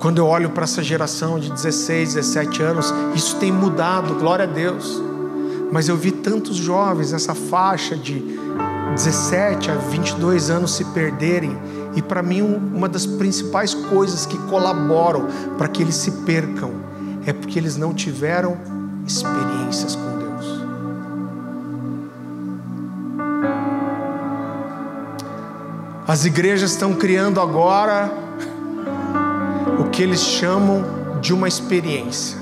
[0.01, 4.49] Quando eu olho para essa geração de 16, 17 anos, isso tem mudado, glória a
[4.49, 5.01] Deus.
[5.71, 8.25] Mas eu vi tantos jovens nessa faixa de
[8.97, 11.57] 17 a 22 anos se perderem
[11.97, 15.27] e para mim, uma das principais coisas que colaboram
[15.57, 16.73] para que eles se percam
[17.25, 18.59] é porque eles não tiveram
[19.07, 20.61] experiências com Deus.
[26.07, 28.13] As igrejas estão criando agora
[29.81, 30.85] o que eles chamam
[31.23, 32.37] de uma experiência.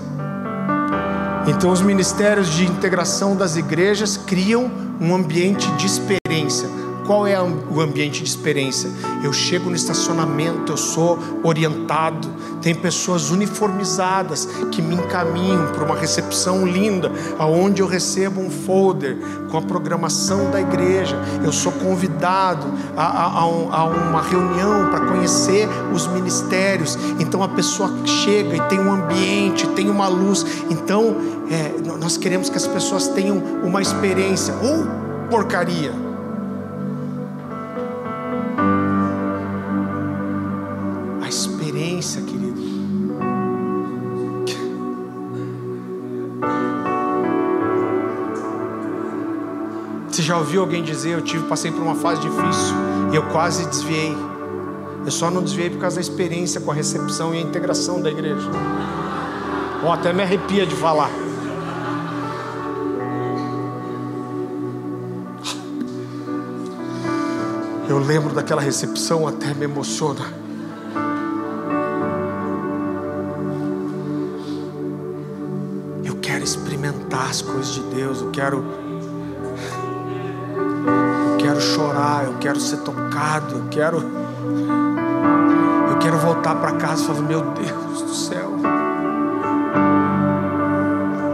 [1.46, 4.68] Então, os ministérios de integração das igrejas criam
[5.00, 8.90] um ambiente de experiência qual é o ambiente de experiência?
[9.22, 12.28] Eu chego no estacionamento, eu sou orientado,
[12.62, 19.18] tem pessoas uniformizadas que me encaminham para uma recepção linda, aonde eu recebo um folder
[19.50, 21.16] com a programação da igreja.
[21.44, 26.96] Eu sou convidado a, a, a uma reunião para conhecer os ministérios.
[27.20, 30.44] Então a pessoa chega e tem um ambiente, tem uma luz.
[30.70, 31.16] Então
[31.50, 34.86] é, nós queremos que as pessoas tenham uma experiência ou
[35.28, 36.03] porcaria
[50.24, 52.74] já ouviu alguém dizer, eu tive, passei por uma fase difícil
[53.12, 54.16] e eu quase desviei.
[55.04, 58.10] Eu só não desviei por causa da experiência com a recepção e a integração da
[58.10, 58.48] igreja.
[59.82, 61.10] Ou até me arrepia de falar.
[67.86, 70.24] Eu lembro daquela recepção, até me emociona.
[76.02, 78.83] Eu quero experimentar as coisas de Deus, eu quero
[82.54, 83.98] quero ser tocado, eu quero
[85.88, 88.52] eu quero voltar para casa e falar, meu Deus do céu.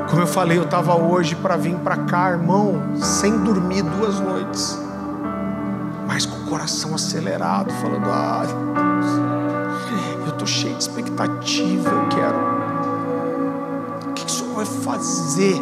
[0.08, 4.78] Como eu falei, eu estava hoje para vir para cá, irmão, sem dormir duas noites,
[6.06, 8.42] mas com o coração acelerado, falando, ah,
[9.88, 12.38] Deus, eu estou cheio de expectativa, eu quero.
[14.08, 15.60] O que, que o Senhor vai fazer?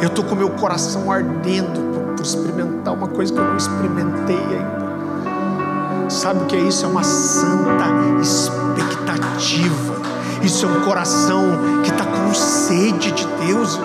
[0.00, 1.95] Eu estou com meu coração ardendo
[2.26, 6.10] experimentar uma coisa que eu não experimentei ainda.
[6.10, 6.84] Sabe o que é isso?
[6.84, 7.86] É uma santa
[8.20, 9.96] expectativa.
[10.42, 11.42] Isso é um coração
[11.82, 13.78] que está com sede de Deus.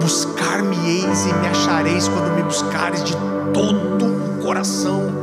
[0.00, 3.16] Buscar-me-eis e me achareis quando me buscares de
[3.52, 5.19] todo o coração.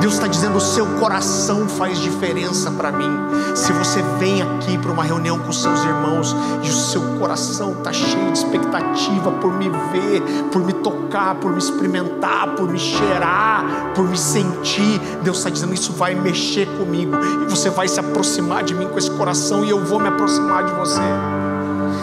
[0.00, 3.10] Deus está dizendo: o seu coração faz diferença para mim.
[3.54, 7.92] Se você vem aqui para uma reunião com seus irmãos e o seu coração está
[7.92, 10.22] cheio de expectativa por me ver,
[10.52, 15.74] por me tocar, por me experimentar, por me cheirar, por me sentir, Deus está dizendo:
[15.74, 19.70] isso vai mexer comigo e você vai se aproximar de mim com esse coração e
[19.70, 21.00] eu vou me aproximar de você.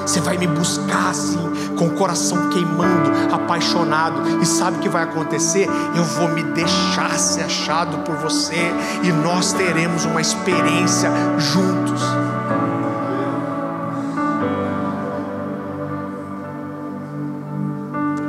[0.05, 1.44] Você vai me buscar assim,
[1.75, 4.41] com o coração queimando, apaixonado.
[4.41, 5.67] E sabe o que vai acontecer?
[5.95, 8.71] Eu vou me deixar ser achado por você
[9.03, 12.01] e nós teremos uma experiência juntos.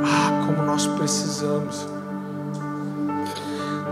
[0.03, 1.87] Ah, como nós precisamos.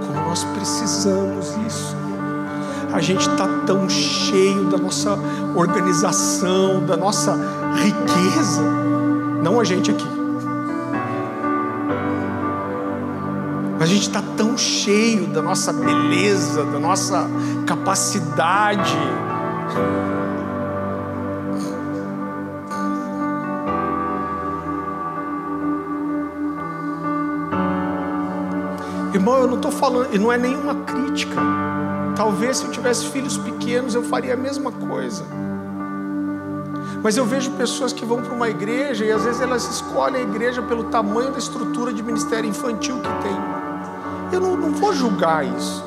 [0.05, 1.95] Como nós precisamos isso.
[2.93, 5.19] A gente está tão cheio da nossa
[5.53, 7.37] organização, da nossa
[7.75, 8.61] riqueza,
[9.45, 10.07] não a gente aqui.
[13.79, 17.29] A gente está tão cheio da nossa beleza, da nossa
[17.67, 18.97] capacidade.
[29.13, 31.35] Irmão, eu não estou falando, e não é nenhuma crítica.
[32.15, 35.44] Talvez se eu tivesse filhos pequenos eu faria a mesma coisa.
[37.05, 40.23] Mas eu vejo pessoas que vão para uma igreja e às vezes elas escolhem a
[40.23, 43.37] igreja pelo tamanho da estrutura de ministério infantil que tem.
[44.33, 45.83] Eu não, não vou julgar isso.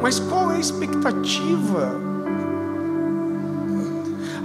[0.00, 2.00] Mas qual é a expectativa?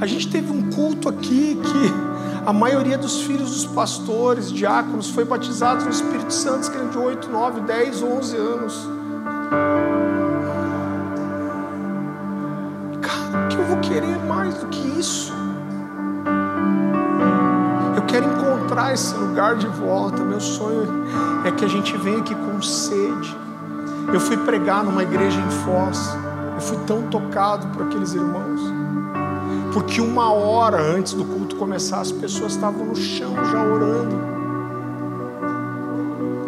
[0.02, 5.24] A gente teve um culto aqui que a maioria dos filhos dos pastores, diáconos, foi
[5.24, 8.90] batizados no Espírito Santo, que de 8, 9, 10, 11 anos.
[14.30, 15.34] Mais do que isso.
[17.96, 20.24] Eu quero encontrar esse lugar de volta.
[20.24, 20.88] Meu sonho
[21.44, 23.36] é que a gente venha aqui com sede.
[24.14, 26.16] Eu fui pregar numa igreja em Foz.
[26.54, 28.62] Eu fui tão tocado por aqueles irmãos.
[29.74, 34.16] Porque uma hora antes do culto começar, as pessoas estavam no chão já orando.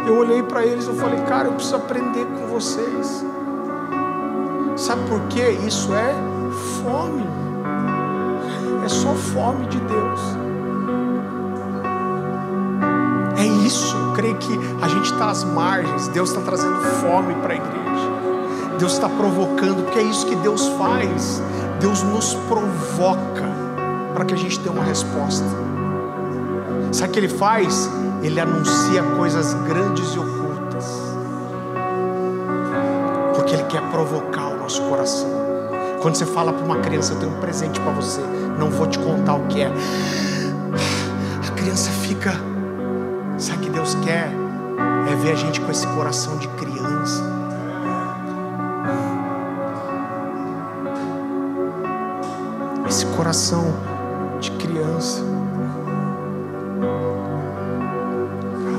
[0.06, 3.26] Eu olhei para eles e falei, cara, eu preciso aprender com vocês.
[4.76, 5.52] Sabe por quê?
[5.66, 6.14] Isso é
[6.84, 7.41] fome.
[8.84, 10.20] É só fome de Deus.
[13.38, 13.96] É isso.
[13.96, 16.08] Eu creio que a gente está às margens.
[16.10, 17.82] Deus está trazendo fome para a igreja.
[18.78, 21.42] Deus está provocando, porque é isso que Deus faz.
[21.80, 23.50] Deus nos provoca
[24.14, 25.46] para que a gente dê uma resposta.
[26.92, 27.90] Sabe o que Ele faz?
[28.22, 30.86] Ele anuncia coisas grandes e ocultas.
[33.36, 35.41] Porque Ele quer provocar o nosso coração.
[36.02, 38.22] Quando você fala para uma criança, eu tenho um presente para você,
[38.58, 39.72] não vou te contar o que é.
[41.48, 42.34] A criança fica.
[43.38, 44.32] Sabe o que Deus quer?
[45.12, 47.24] É ver a gente com esse coração de criança.
[52.88, 53.72] Esse coração
[54.40, 55.22] de criança.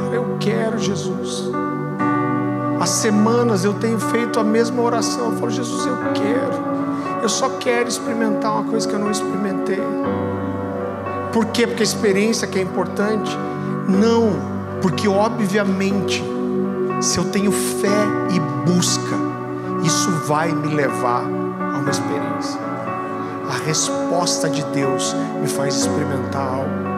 [0.02, 1.52] Cara, eu quero Jesus.
[2.80, 5.26] Há semanas eu tenho feito a mesma oração.
[5.26, 6.71] Eu falo, Jesus, eu quero.
[7.22, 9.80] Eu só quero experimentar uma coisa que eu não experimentei.
[11.32, 11.68] Por quê?
[11.68, 13.30] Porque a experiência que é importante?
[13.88, 14.32] Não,
[14.82, 16.20] porque obviamente,
[17.00, 17.88] se eu tenho fé
[18.34, 19.16] e busca,
[19.84, 22.60] isso vai me levar a uma experiência.
[23.48, 26.92] A resposta de Deus me faz experimentar algo.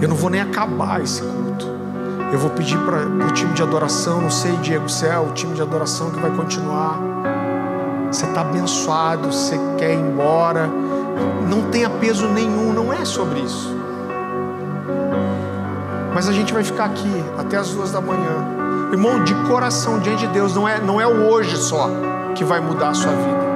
[0.00, 1.49] Eu não vou nem acabar esse culto.
[2.32, 5.62] Eu vou pedir para o time de adoração, não sei, Diego Céu, o time de
[5.62, 6.96] adoração que vai continuar.
[8.06, 10.70] Você está abençoado, você quer ir embora.
[11.48, 13.76] Não tenha peso nenhum, não é sobre isso.
[16.14, 18.46] Mas a gente vai ficar aqui até as duas da manhã.
[18.92, 21.90] Irmão, de coração diante de Deus, não é, não é o hoje só
[22.36, 23.50] que vai mudar a sua vida.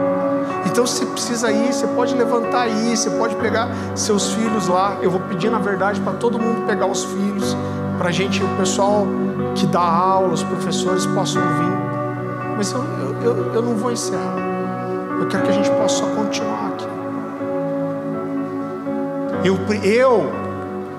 [0.66, 4.96] Então, se precisa ir, você pode levantar aí, você pode pegar seus filhos lá.
[5.00, 7.56] Eu vou pedir, na verdade, para todo mundo pegar os filhos
[8.04, 9.06] para a gente, o pessoal
[9.54, 12.54] que dá aula, os professores possam vir.
[12.54, 12.84] Mas eu,
[13.22, 14.36] eu, eu não vou encerrar.
[15.18, 16.86] Eu quero que a gente possa continuar aqui.
[19.42, 20.30] Eu, eu,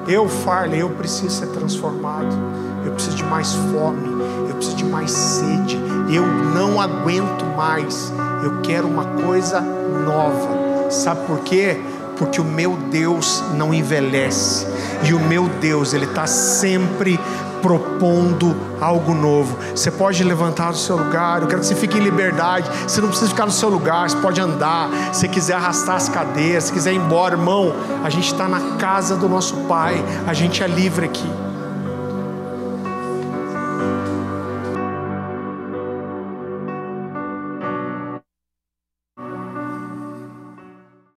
[0.07, 2.35] eu, Farley, eu preciso ser transformado.
[2.83, 4.09] Eu preciso de mais fome.
[4.49, 5.77] Eu preciso de mais sede.
[6.11, 8.11] Eu não aguento mais.
[8.43, 10.89] Eu quero uma coisa nova.
[10.89, 11.79] Sabe por quê?
[12.17, 14.65] Porque o meu Deus não envelhece
[15.03, 17.19] e o meu Deus, Ele está sempre
[17.61, 19.57] propondo algo novo.
[19.75, 22.69] Você pode levantar do seu lugar, eu quero que você fique em liberdade.
[22.87, 24.89] Você não precisa ficar no seu lugar, você pode andar.
[25.11, 27.73] Se quiser arrastar as cadeiras, se quiser ir embora, irmão,
[28.03, 29.95] a gente está na casa do nosso Pai,
[30.27, 31.27] a gente é livre aqui.